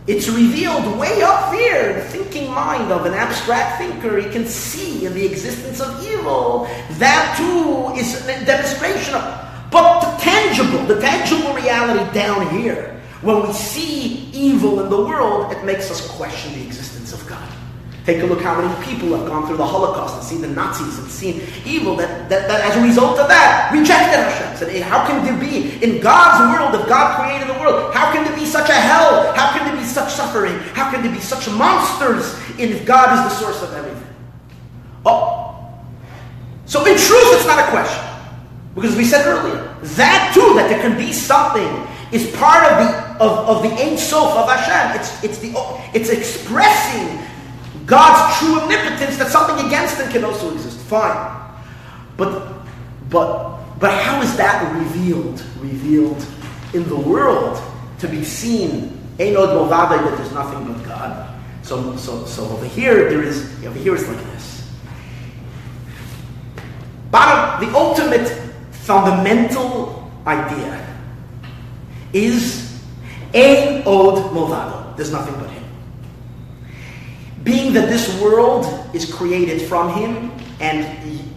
[0.06, 4.20] It's revealed way up there, the thinking mind of an abstract thinker.
[4.20, 6.68] He can see in the existence of evil.
[7.00, 9.43] That too is a demonstration of
[10.24, 15.92] tangible, the tangible reality down here, when we see evil in the world, it makes
[15.92, 17.50] us question the existence of God.
[18.06, 21.00] Take a look how many people have gone through the Holocaust and seen the Nazis
[21.00, 24.58] and seen evil that, that, that as a result of that rejected Hashem.
[24.58, 28.26] Said, how can there be, in God's world, if God created the world, how can
[28.26, 29.32] there be such a hell?
[29.34, 30.60] How can there be such suffering?
[30.76, 34.14] How can there be such monsters if God is the source of everything?
[35.06, 35.74] Oh.
[36.66, 38.04] So in truth, it's not a question.
[38.76, 41.68] Because we said earlier, that too, that there can be something,
[42.12, 45.00] is part of the of, of the Ein Sof of Hashem.
[45.00, 45.54] It's it's the
[45.94, 47.20] it's expressing
[47.86, 50.80] God's true omnipotence that something against him can also exist.
[50.88, 51.52] Fine.
[52.16, 52.54] But
[53.10, 55.44] but but how is that revealed?
[55.60, 56.26] Revealed
[56.74, 57.62] in the world
[58.00, 59.00] to be seen.
[59.20, 61.40] Ein Od Milvado that there's nothing but God.
[61.62, 64.72] So so so over here there is over here it's like this.
[67.12, 68.53] Bottom the ultimate
[68.84, 70.86] fundamental idea
[72.14, 72.82] is
[73.34, 74.96] Ein Od Milvado.
[74.96, 75.64] There's nothing but Him.
[77.44, 78.66] being that this world
[78.96, 80.86] is created from him and,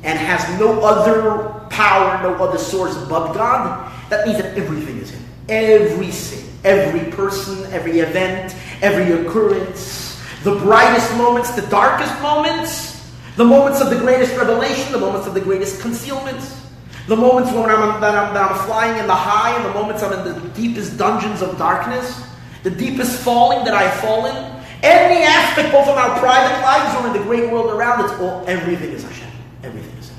[0.05, 5.11] and has no other power, no other source but God, that means that everything is
[5.11, 5.25] him.
[5.49, 13.45] Every sin, every person, every event, every occurrence, the brightest moments, the darkest moments, the
[13.45, 16.66] moments of the greatest revelation, the moments of the greatest concealments,
[17.07, 20.03] the moments when I'm, that, I'm, that I'm flying in the high, and the moments
[20.03, 22.27] I'm in the deepest dungeons of darkness,
[22.63, 24.35] the deepest falling that I've fallen,
[24.83, 28.45] any aspect, both of our private lives or in the great world around us, all
[28.47, 29.29] everything is Hashem.
[29.63, 30.19] Everything is Him.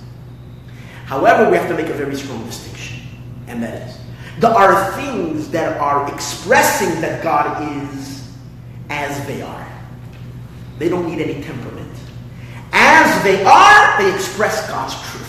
[1.06, 3.02] However, we have to make a very strong distinction,
[3.48, 3.98] and that is
[4.40, 8.32] there are things that are expressing that God is
[8.90, 9.68] as they are.
[10.78, 11.92] They don't need any temperament.
[12.72, 15.27] As they are, they express God's truth.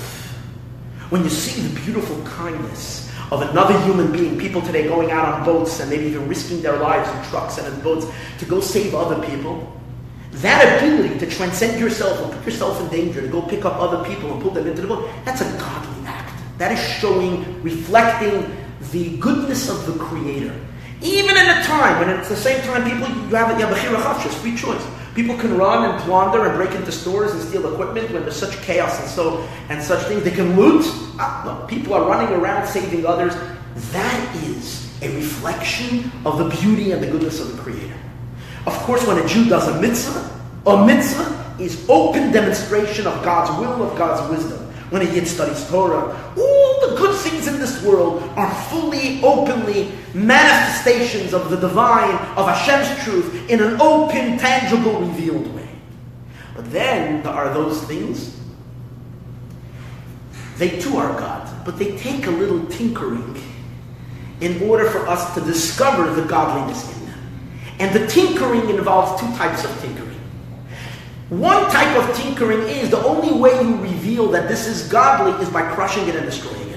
[1.11, 5.45] When you see the beautiful kindness of another human being, people today going out on
[5.45, 8.07] boats and maybe even risking their lives in trucks and in boats
[8.39, 9.73] to go save other people,
[10.33, 14.07] that ability to transcend yourself and put yourself in danger, to go pick up other
[14.07, 16.31] people and pull them into the boat, that's a godly act.
[16.59, 18.55] That is showing, reflecting
[18.93, 20.55] the goodness of the Creator.
[21.01, 24.29] Even in a time when at the same time people you have you have a
[24.29, 24.85] free choice.
[25.19, 28.57] People can run and plunder and break into stores and steal equipment when there's such
[28.63, 29.39] chaos and so
[29.69, 30.23] and such things.
[30.23, 30.87] They can loot.
[31.19, 33.35] Uh, no, people are running around saving others.
[33.91, 37.99] That is a reflection of the beauty and the goodness of the Creator.
[38.65, 43.51] Of course, when a Jew does a mitzvah, a mitzvah is open demonstration of God's
[43.59, 46.17] will, of God's wisdom when a Yid studies Torah.
[47.29, 53.63] Things in this world are fully, openly manifestations of the divine, of Hashem's truth, in
[53.63, 55.69] an open, tangible, revealed way.
[56.57, 58.41] But then there are those things,
[60.57, 63.41] they too are God, but they take a little tinkering
[64.41, 67.21] in order for us to discover the godliness in them.
[67.79, 70.19] And the tinkering involves two types of tinkering.
[71.29, 75.51] One type of tinkering is the only way you reveal that this is godly is
[75.51, 76.68] by crushing it and destroying it.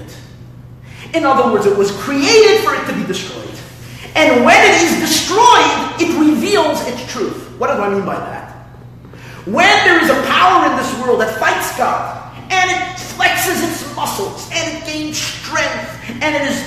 [1.14, 3.48] In other words, it was created for it to be destroyed.
[4.14, 7.48] And when it is destroyed, it reveals its truth.
[7.58, 8.52] What do I mean by that?
[9.46, 13.96] When there is a power in this world that fights God, and it flexes its
[13.96, 16.60] muscles, and it gains strength, and it is,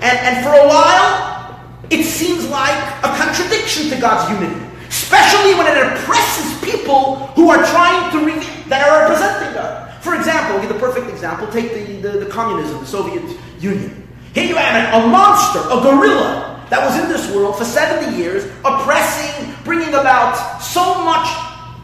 [0.00, 1.60] and, and for a while,
[1.90, 4.64] it seems like a contradiction to God's unity.
[4.88, 9.92] Especially when it oppresses people who are trying to re- that are representing God.
[10.02, 11.46] For example, I'll give the perfect example.
[11.48, 13.22] Take the, the, the communism, the Soviet
[13.60, 14.06] Union.
[14.34, 18.44] Here you have a monster, a gorilla that was in this world for 70 years,
[18.64, 21.28] oppressing, bringing about so much,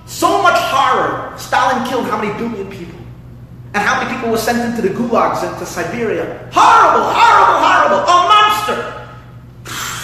[0.07, 1.37] so much horror.
[1.39, 2.99] Stalin killed how many billion people?
[3.75, 6.51] And how many people were sent into the gulags into Siberia?
[6.53, 8.01] Horrible, horrible, horrible.
[8.05, 9.09] A monster.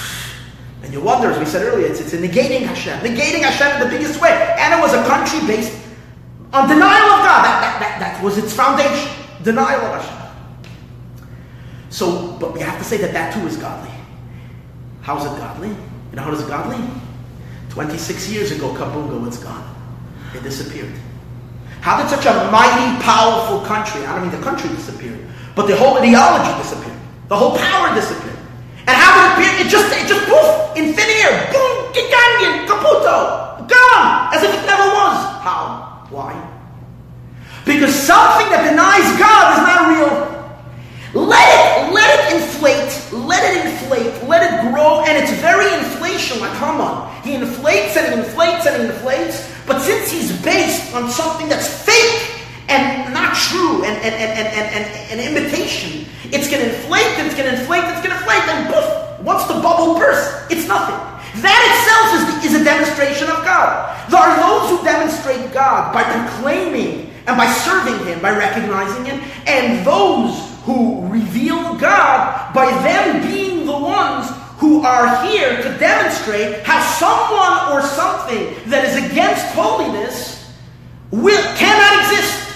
[0.83, 3.01] And you wonder, as we said earlier, it's, it's a negating Hashem.
[3.01, 4.31] Negating Hashem in the biggest way.
[4.59, 5.77] And it was a country based
[6.55, 7.45] on denial of God.
[7.45, 9.13] That, that, that, that was its foundation.
[9.43, 10.18] Denial of Hashem.
[11.91, 13.91] So, but we have to say that that too is godly.
[15.03, 15.69] How is it godly?
[15.69, 16.79] You know how it is godly?
[17.71, 19.65] 26 years ago, Kabunga was gone.
[20.35, 20.93] It disappeared.
[21.81, 25.25] How did such a mighty, powerful country, I don't mean the country disappeared,
[25.55, 26.99] but the whole ideology disappeared.
[27.29, 28.37] The whole power disappeared.
[28.87, 29.67] And how did it appear?
[29.67, 34.65] It just, it just poof, in thin air, boom, gigangan, caputo, gone, as if it
[34.67, 35.17] never was.
[35.45, 36.07] How?
[36.11, 36.33] Why?
[37.65, 40.29] Because something that denies God is not real.
[41.15, 46.41] Let it, let it inflate, let it inflate, let it grow, and it's very inflation.
[46.41, 47.09] Like, come on.
[47.23, 53.13] He inflates and inflates and inflates, but since he's based on something that's fake and
[53.13, 57.49] not true and, and, and, and, and, and, imitation, it's going to inflate, it's going
[57.49, 60.97] to inflate, it's going to inflate, and poof, once the bubble bursts, it's nothing.
[61.43, 63.89] That itself is, is a demonstration of God.
[64.11, 69.23] There are those who demonstrate God by proclaiming and by serving Him, by recognizing Him,
[69.47, 76.63] and those who reveal God by them being the ones who are here to demonstrate
[76.63, 80.53] how someone or something that is against holiness
[81.11, 82.55] will, cannot exist.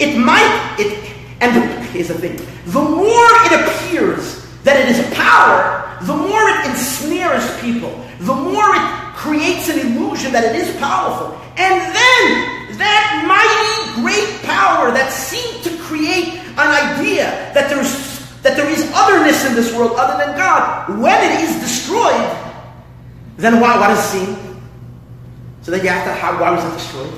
[0.00, 2.34] It might, it, and here's the thing
[2.72, 8.74] the more it appears that it is power, the more it ensnares people, the more
[8.74, 11.38] it creates an illusion that it is powerful.
[11.56, 18.60] And then that mighty, great power that seemed to create an idea that there's that
[18.60, 22.28] there is otherness in this world other than God, when it is destroyed,
[23.40, 24.36] then why, what is seen?
[25.62, 27.10] So then you have to, how, why was it destroyed?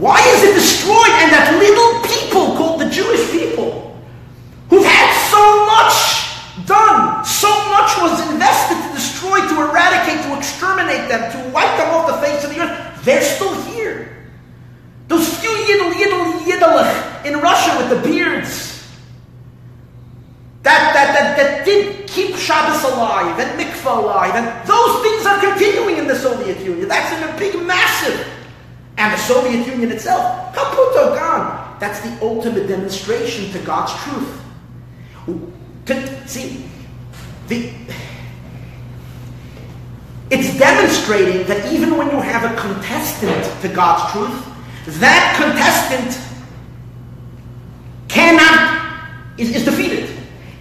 [0.00, 1.12] Why is it destroyed?
[1.20, 3.92] And that little people called the Jewish people,
[4.72, 11.12] who've had so much done, so much was invested to destroy, to eradicate, to exterminate
[11.12, 13.04] them, to wipe them off the face of the earth,
[15.08, 18.68] those few yiddle, yiddle, yiddle in Russia with the beards.
[20.62, 24.34] That, that, that, that did keep Shabbos alive and mikvah alive.
[24.34, 26.88] And those things are continuing in the Soviet Union.
[26.88, 28.26] That's in a big, massive.
[28.98, 31.76] And the Soviet Union itself, kaputo, oh gone.
[31.80, 34.42] That's the ultimate demonstration to God's truth.
[35.86, 36.68] To, see,
[37.46, 37.72] the,
[40.30, 44.57] it's demonstrating that even when you have a contestant to God's truth,
[44.88, 46.24] that contestant
[48.08, 50.10] cannot, is, is defeated.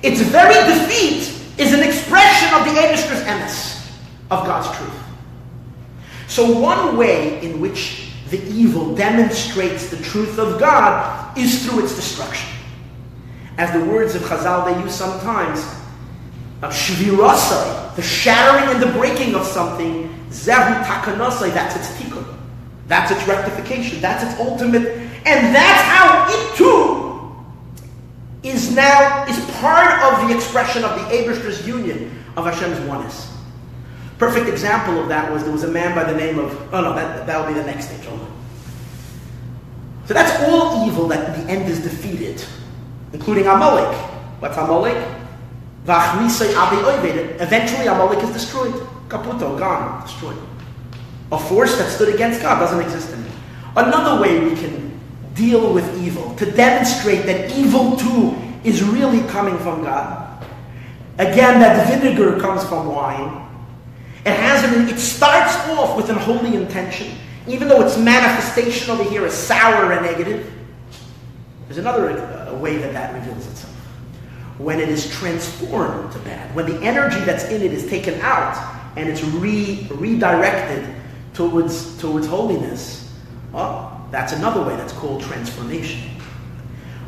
[0.03, 3.89] Its very defeat is an expression of the Abishter's emes,
[4.30, 4.93] of God's truth.
[6.28, 11.95] So one way in which the evil demonstrates the truth of God is through its
[11.95, 12.49] destruction.
[13.57, 15.61] As the words of Chazal they use sometimes,
[16.61, 22.36] shvirasai, the shattering and the breaking of something, zehu takanasai, that's its tikkun.
[22.88, 24.01] That's its rectification.
[24.01, 24.88] That's its ultimate.
[25.25, 27.07] And that's how it too
[28.43, 33.33] is now, is part of the expression of the Abishter's union of Hashem's oneness.
[34.17, 36.95] Perfect example of that was there was a man by the name of, oh no,
[36.95, 38.05] that, that'll be the next stage.
[38.05, 38.31] Hold on.
[40.05, 42.43] So that's all evil that the end is defeated,
[43.13, 43.95] including Amalek.
[44.39, 44.97] What's Amalek?
[47.39, 48.73] Eventually Amalek is destroyed.
[49.09, 50.38] Caputo, oh, gone, destroyed.
[51.32, 53.32] A force that stood against God doesn't exist anymore.
[53.75, 54.88] Another way we can
[55.38, 60.43] deal with evil, to demonstrate that evil too is really coming from God.
[61.19, 63.45] Again, that vinegar comes from wine.
[64.25, 67.15] It has an, it starts off with an holy intention,
[67.47, 70.51] even though its manifestation over here is sour and negative.
[71.67, 73.73] There's another uh, way that that reveals itself.
[74.57, 78.57] When it is transformed to bad, when the energy that's in it is taken out
[78.95, 80.88] and it's re, redirected
[81.38, 83.13] towards, towards holiness,
[83.53, 86.09] well, that's another way that's called transformation.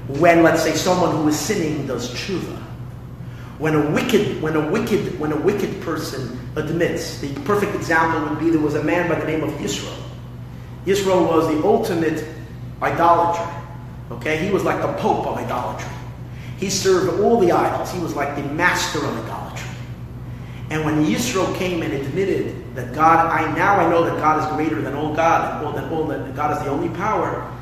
[0.07, 2.57] When, let's say, someone who is sinning does tshuva,
[3.57, 8.39] when a wicked, when a wicked, when a wicked person admits, the perfect example would
[8.39, 9.93] be there was a man by the name of Yisro.
[10.85, 12.23] Yisro was the ultimate
[12.81, 13.51] idolater.
[14.11, 15.91] Okay, he was like the pope of idolatry.
[16.57, 17.91] He served all the idols.
[17.91, 19.69] He was like the master of idolatry.
[20.69, 24.55] And when Yisro came and admitted that God, I now I know that God is
[24.55, 27.53] greater than all God, and all, that all that God is the only power.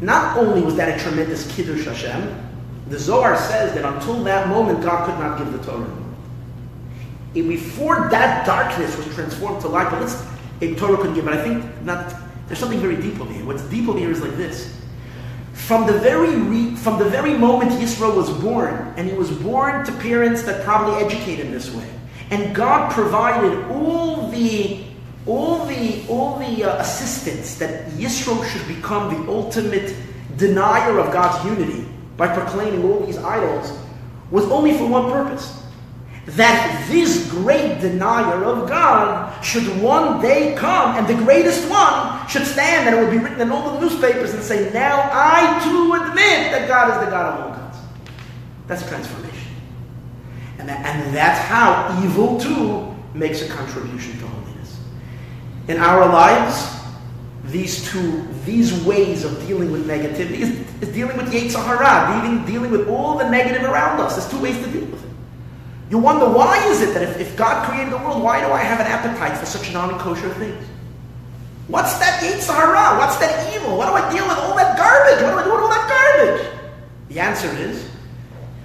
[0.00, 2.46] Not only was that a tremendous kiddush Hashem,
[2.88, 5.90] the Zohar says that until that moment, God could not give the Torah.
[7.34, 10.20] Before that darkness was transformed to light, but let's,
[10.60, 11.24] a Torah couldn't give.
[11.24, 12.14] But I think not.
[12.48, 13.44] There's something very deep over here.
[13.44, 14.74] What's deep over here is like this.
[15.52, 19.84] From the very re, from the very moment Yisro was born, and he was born
[19.84, 21.86] to parents that probably educate him this way,
[22.30, 24.84] and God provided all the
[25.26, 29.94] all the all the uh, assistance that Yisro should become the ultimate
[30.36, 33.78] denier of God's unity by proclaiming all these idols
[34.30, 35.62] was only for one purpose.
[36.26, 42.46] That this great denier of God should one day come, and the greatest one should
[42.46, 45.94] stand, and it would be written in all the newspapers and say, Now I too
[45.94, 47.78] admit that God is the God of all gods.
[48.66, 49.47] That's transformation.
[50.58, 54.80] And, that, and that's how evil too makes a contribution to holiness.
[55.68, 56.76] In our lives,
[57.44, 60.50] these two, these ways of dealing with negativity is,
[60.82, 64.16] is dealing with Yetzer Hara, dealing, dealing with all the negative around us.
[64.16, 65.10] There's two ways to deal with it.
[65.90, 68.62] You wonder why is it that if, if God created the world, why do I
[68.62, 70.66] have an appetite for such non-kosher things?
[71.68, 72.98] What's that Yetzer Hara?
[72.98, 73.78] What's that evil?
[73.78, 75.22] Why do I deal with all that garbage?
[75.22, 76.46] What do I do with all that garbage?
[77.08, 77.88] The answer is,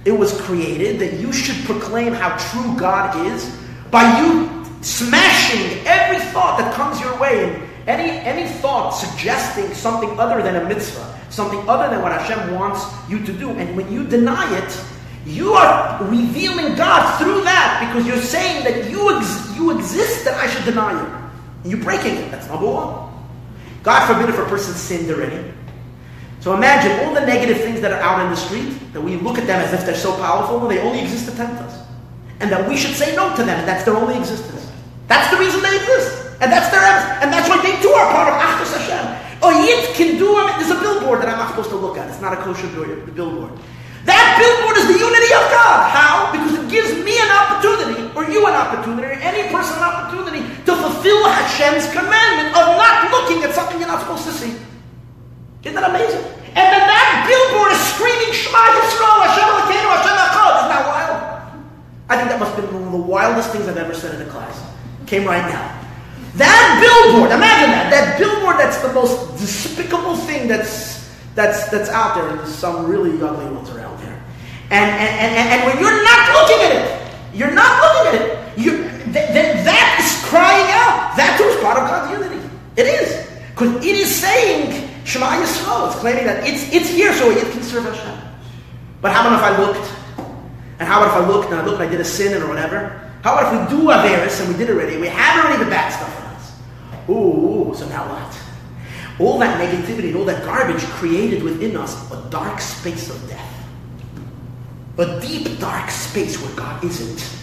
[0.04, 3.56] it was created that you should proclaim how true God is
[3.90, 7.54] by you smashing every thought that comes your way
[7.86, 12.54] and any, any thought suggesting something other than a mitzvah, something other than what Hashem
[12.54, 14.84] wants you to do, and when you deny it,
[15.26, 20.36] you are revealing God through that because you're saying that you, ex- you exist that
[20.36, 21.70] I should deny you.
[21.70, 22.30] you're breaking it.
[22.30, 23.10] That's number one.
[23.82, 25.53] God forbid if a person sinned already.
[26.44, 29.40] So imagine all the negative things that are out in the street, that we look
[29.40, 31.80] at them as if they're so powerful, well, they only exist to tempt us.
[32.44, 34.68] And that we should say no to them, and that's their only existence.
[35.08, 36.36] That's the reason they exist.
[36.44, 36.84] And that's their
[37.24, 39.40] and that's why they too are part of Achdus Hashem.
[39.40, 40.52] Oh, Yit can do them.
[40.60, 42.12] There's a billboard that I'm not supposed to look at.
[42.12, 43.56] It's not a kosher billboard.
[44.04, 45.88] That billboard is the unity of God.
[45.88, 46.28] How?
[46.28, 50.44] Because it gives me an opportunity, or you an opportunity, or any person an opportunity
[50.68, 54.52] to fulfill Hashem's commandment of not looking at something you're not supposed to see.
[55.64, 56.20] Isn't that amazing?
[56.54, 60.52] And then that billboard is screaming Shema Yisrael, Hashem Elokeinu, Hashem Echad.
[60.60, 61.16] Isn't that wild?
[62.08, 64.22] I think that must have been one of the wildest things I've ever said in
[64.22, 64.62] a class.
[65.06, 65.64] Came right now.
[66.36, 67.90] That billboard, imagine that.
[67.90, 72.28] That billboard that's the most despicable thing that's that's that's out there.
[72.28, 74.20] And there's some really ugly ones around there.
[74.70, 76.86] And and, and, and when you're not looking at it,
[77.32, 78.58] you're not looking at it.
[78.58, 78.70] You,
[79.10, 81.16] th- th- that is crying out.
[81.16, 82.42] That too is part of God's unity.
[82.76, 83.26] It is.
[83.50, 85.86] Because it is saying, Shema Yisrael.
[85.88, 88.18] It's claiming that it's, it's here so it can serve Hashem.
[89.00, 89.92] But how about if I looked?
[90.78, 92.48] And how about if I looked and I looked and I did a sin or
[92.48, 93.00] whatever?
[93.22, 94.96] How about if we do Averis and we did it already?
[94.96, 97.08] We have already the bad stuff in us.
[97.08, 98.40] Ooh, so now what?
[99.20, 103.50] All that negativity and all that garbage created within us a dark space of death.
[104.98, 107.38] A deep, dark space where God isn't.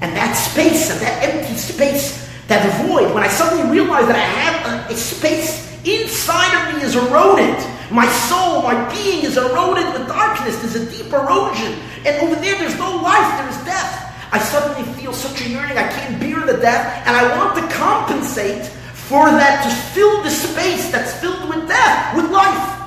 [0.00, 4.20] And that space, and that empty space, that void, when I suddenly realize that I
[4.20, 5.69] have a, a space
[6.30, 7.58] inside of me is eroded.
[7.90, 10.62] My soul, my being is eroded with darkness.
[10.62, 11.74] There's a deep erosion.
[12.06, 14.06] And over there, there's no life, there is death.
[14.30, 17.66] I suddenly feel such a yearning, I can't bear the death, and I want to
[17.74, 22.78] compensate for that, to fill the space that's filled with death, with life.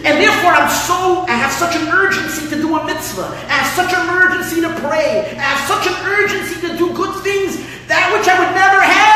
[0.00, 3.28] And therefore, I'm so, I have such an urgency to do a mitzvah.
[3.28, 5.36] I have such an urgency to pray.
[5.36, 9.15] I have such an urgency to do good things, that which I would never have.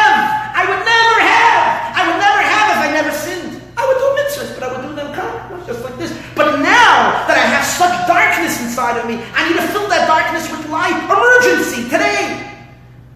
[8.81, 10.97] Inside of me, I need to fill that darkness with light.
[11.05, 12.67] Emergency, today.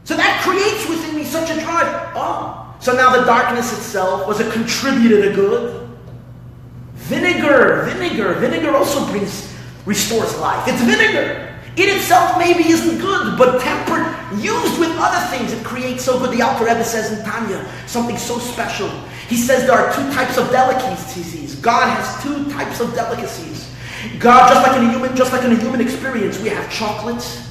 [0.04, 2.12] So that creates within me such a drive.
[2.14, 5.88] Oh, so now the darkness itself was a contributor to good.
[6.94, 9.54] Vinegar, vinegar, vinegar also brings,
[9.86, 10.68] restores life.
[10.68, 11.50] It's vinegar.
[11.76, 14.06] It itself maybe isn't good, but tempered,
[14.38, 16.30] used with other things, it creates so good.
[16.30, 18.88] The Alter Rebbe says in Tanya something so special.
[19.28, 21.56] He says there are two types of delicacies.
[21.56, 23.63] God has two types of delicacies.
[24.18, 27.51] God, just like in a human, just like in a human experience, we have chocolates,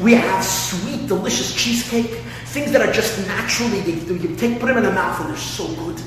[0.00, 4.84] we have sweet, delicious cheesecake, things that are just naturally you take, put them in
[4.84, 6.00] the mouth, and they're so good.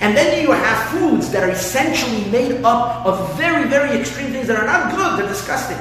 [0.00, 4.48] And then you have foods that are essentially made up of very, very extreme things
[4.48, 5.78] that are not good, they're disgusting.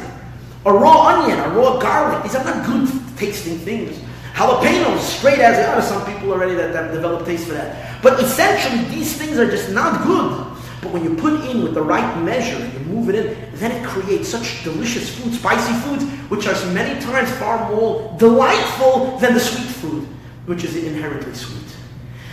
[0.65, 2.87] A raw onion, a raw garlic, these are not good
[3.17, 3.97] tasting things.
[4.33, 8.01] Jalapenos, straight as they are, some people already that have developed taste for that.
[8.01, 10.50] But essentially, these things are just not good.
[10.81, 13.85] But when you put in with the right measure, you move it in, then it
[13.87, 19.39] creates such delicious food, spicy foods, which are many times far more delightful than the
[19.39, 20.07] sweet food,
[20.47, 21.61] which is inherently sweet.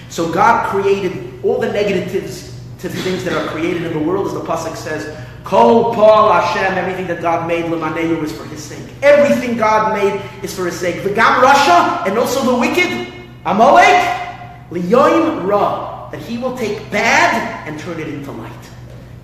[0.09, 4.27] So God created all the negatives to the things that are created in the world,
[4.27, 5.15] as the pasuk says,
[5.45, 8.87] Kol Pa'al Hashem, everything that God made, Lemaneyu is for His sake.
[9.03, 11.03] Everything God made is for His sake.
[11.03, 13.13] The Gam Rasha and also the wicked,
[13.47, 18.53] Amalek, L'yom Ra, that He will take bad and turn it into light.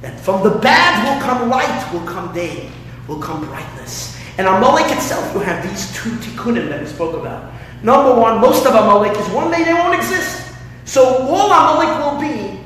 [0.02, 2.70] That from the bad will come light, will come day,
[3.08, 4.18] will come brightness.
[4.36, 7.52] And Amalek itself, you have these two tikkunim that we spoke about.
[7.82, 10.54] Number one, most of Amalek is one day they won't exist.
[10.84, 12.58] So all Amalek will be,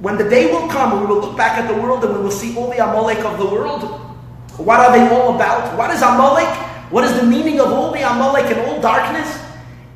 [0.00, 2.30] when the day will come, we will look back at the world and we will
[2.30, 3.82] see all the Amalek of the world.
[4.56, 5.76] What are they all about?
[5.76, 6.48] What is Amalek?
[6.90, 9.45] What is the meaning of all the Amalek and all darkness?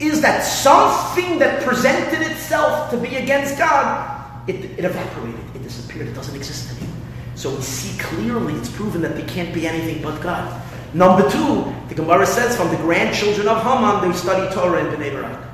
[0.01, 6.09] Is that something that presented itself to be against God, it, it evaporated, it disappeared,
[6.09, 6.97] it doesn't exist anymore.
[7.35, 10.63] So we see clearly, it's proven that they can't be anything but God.
[10.95, 15.13] Number two, the Gemara says from the grandchildren of Haman, they study Torah in Bnei
[15.13, 15.45] Barak.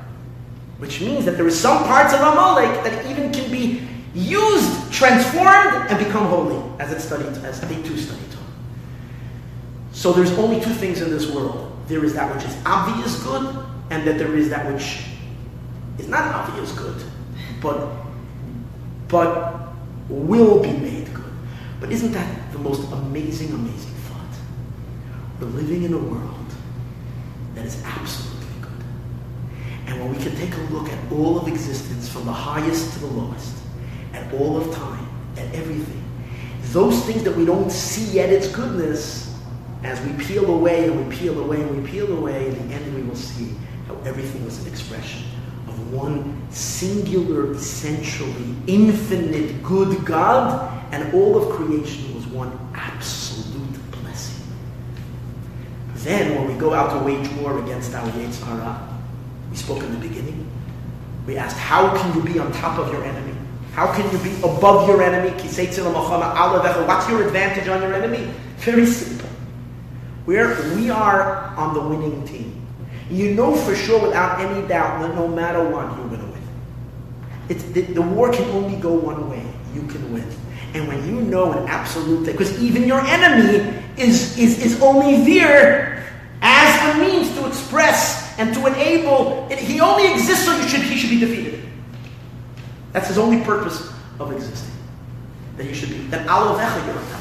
[0.78, 5.90] Which means that there are some parts of Amalek that even can be used, transformed,
[5.90, 8.44] and become holy, as it studied, as they too study Torah.
[9.92, 11.76] So there's only two things in this world.
[11.88, 15.02] There is that which is obvious good, and that there is that which
[15.98, 17.02] is not obvious good,
[17.60, 17.88] but
[19.08, 19.72] but
[20.08, 21.32] will be made good.
[21.80, 25.40] But isn't that the most amazing, amazing thought?
[25.40, 26.46] We're living in a world
[27.54, 28.84] that is absolutely good.
[29.86, 32.98] And when we can take a look at all of existence from the highest to
[33.00, 33.56] the lowest,
[34.12, 36.02] at all of time, at everything,
[36.72, 39.34] those things that we don't see yet its goodness,
[39.84, 42.94] as we peel away and we peel away and we peel away, in the end
[42.94, 43.54] we will see
[44.06, 45.24] everything was an expression
[45.66, 54.46] of one singular, essentially infinite good God, and all of creation was one absolute blessing.
[55.96, 58.88] Then, when we go out to wage war against our Yetzer Hara, uh,
[59.50, 60.48] we spoke in the beginning.
[61.26, 63.34] We asked, how can you be on top of your enemy?
[63.72, 65.30] How can you be above your enemy?
[65.30, 68.32] What's your advantage on your enemy?
[68.58, 69.28] Very simple.
[70.24, 72.65] We're, we are on the winning team.
[73.10, 76.42] You know for sure, without any doubt, that no matter what, you're going to win.
[77.48, 79.46] It's, the, the war can only go one way.
[79.74, 80.26] You can win.
[80.74, 85.24] And when you know an absolute, thing, because even your enemy is, is, is only
[85.24, 86.04] there
[86.42, 89.48] as a means to express and to enable.
[89.48, 91.62] He only exists so you should, he should be defeated.
[92.92, 94.72] That's his only purpose of existing.
[95.56, 95.98] That he should be.
[96.08, 97.20] That Alovecha you're on top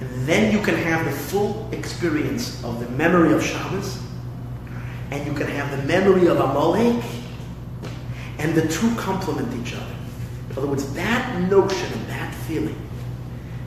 [0.00, 4.05] And then you can have the full experience of the memory of Shabbos
[5.10, 7.02] and you can have the memory of Amalek,
[8.38, 9.94] and the two complement each other.
[10.50, 12.76] In other words, that notion and that feeling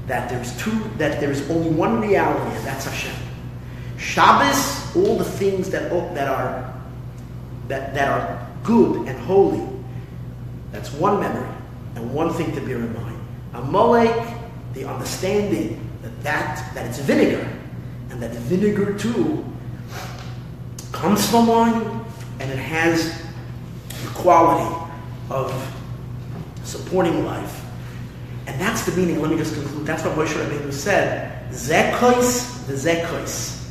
[0.10, 3.16] that there's two, that there's only one reality, and that's Hashem.
[3.98, 6.74] Shabbos, all the things that, that are
[7.68, 9.66] that, that are good and holy,
[10.72, 11.48] that's one memory
[11.96, 13.20] and one thing to bear in mind.
[13.54, 14.36] Amalek,
[14.74, 17.48] the understanding that, that, that it's vinegar,
[18.10, 19.46] and that vinegar too
[21.00, 22.06] comes from wine,
[22.42, 23.24] and it has
[24.04, 24.92] the quality
[25.30, 25.50] of
[26.66, 27.64] supporting life.
[28.48, 29.22] And that's the meaning.
[29.22, 29.86] Let me just conclude.
[29.86, 31.50] That's what Moshe Rabbeinu said.
[31.52, 33.66] Zekois, the zekois.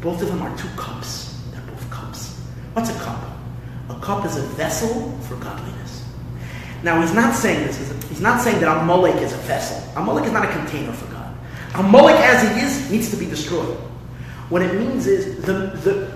[0.00, 1.42] Both of them are two cups.
[1.50, 2.38] They're both cups.
[2.74, 3.24] What's a cup?
[3.88, 6.04] A cup is a vessel for godliness.
[6.84, 7.76] Now he's not saying this.
[8.08, 9.82] He's not saying that Amalek is a vessel.
[9.96, 11.34] Amalek is not a container for God.
[11.74, 13.76] Amalek, as it is, needs to be destroyed.
[14.48, 16.15] What it means is the, the,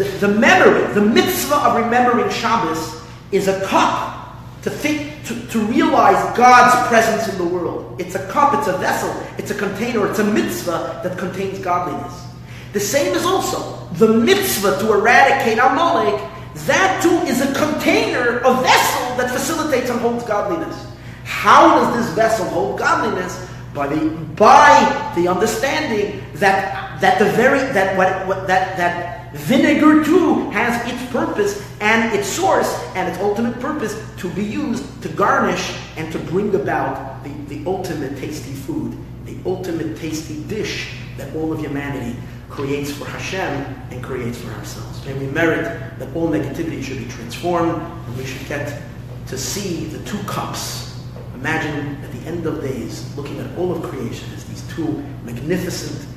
[0.00, 3.02] the, the memory, the mitzvah of remembering Shabbos
[3.32, 8.00] is a cup to think, to, to realize God's presence in the world.
[8.00, 12.26] It's a cup, it's a vessel, it's a container, it's a mitzvah that contains godliness.
[12.72, 16.18] The same is also the mitzvah to eradicate Amalek.
[16.66, 20.86] That too is a container, a vessel that facilitates and holds godliness.
[21.24, 23.48] How does this vessel hold godliness?
[23.74, 30.04] By the by the understanding that that the very that what, what that that Vinegar
[30.04, 35.08] too has its purpose and its source and its ultimate purpose to be used to
[35.08, 38.96] garnish and to bring about the, the ultimate tasty food,
[39.26, 42.18] the ultimate tasty dish that all of humanity
[42.48, 45.04] creates for Hashem and creates for ourselves.
[45.06, 48.82] May we merit that all negativity should be transformed and we should get
[49.28, 51.00] to see the two cups.
[51.34, 54.88] Imagine at the end of days, looking at all of creation as these two
[55.24, 56.09] magnificent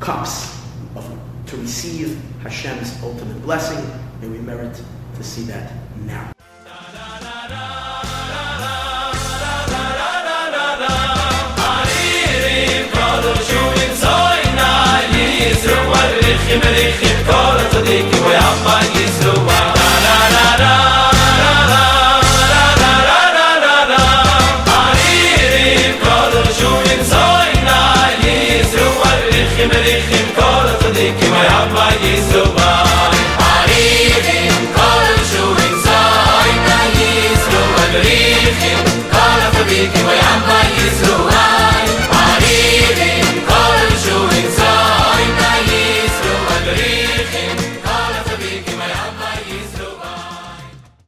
[0.00, 0.58] cups
[0.96, 1.06] of
[1.46, 3.84] to receive Hashem's ultimate blessing.
[4.20, 4.82] May we merit
[5.16, 5.72] to see that
[6.06, 6.32] now.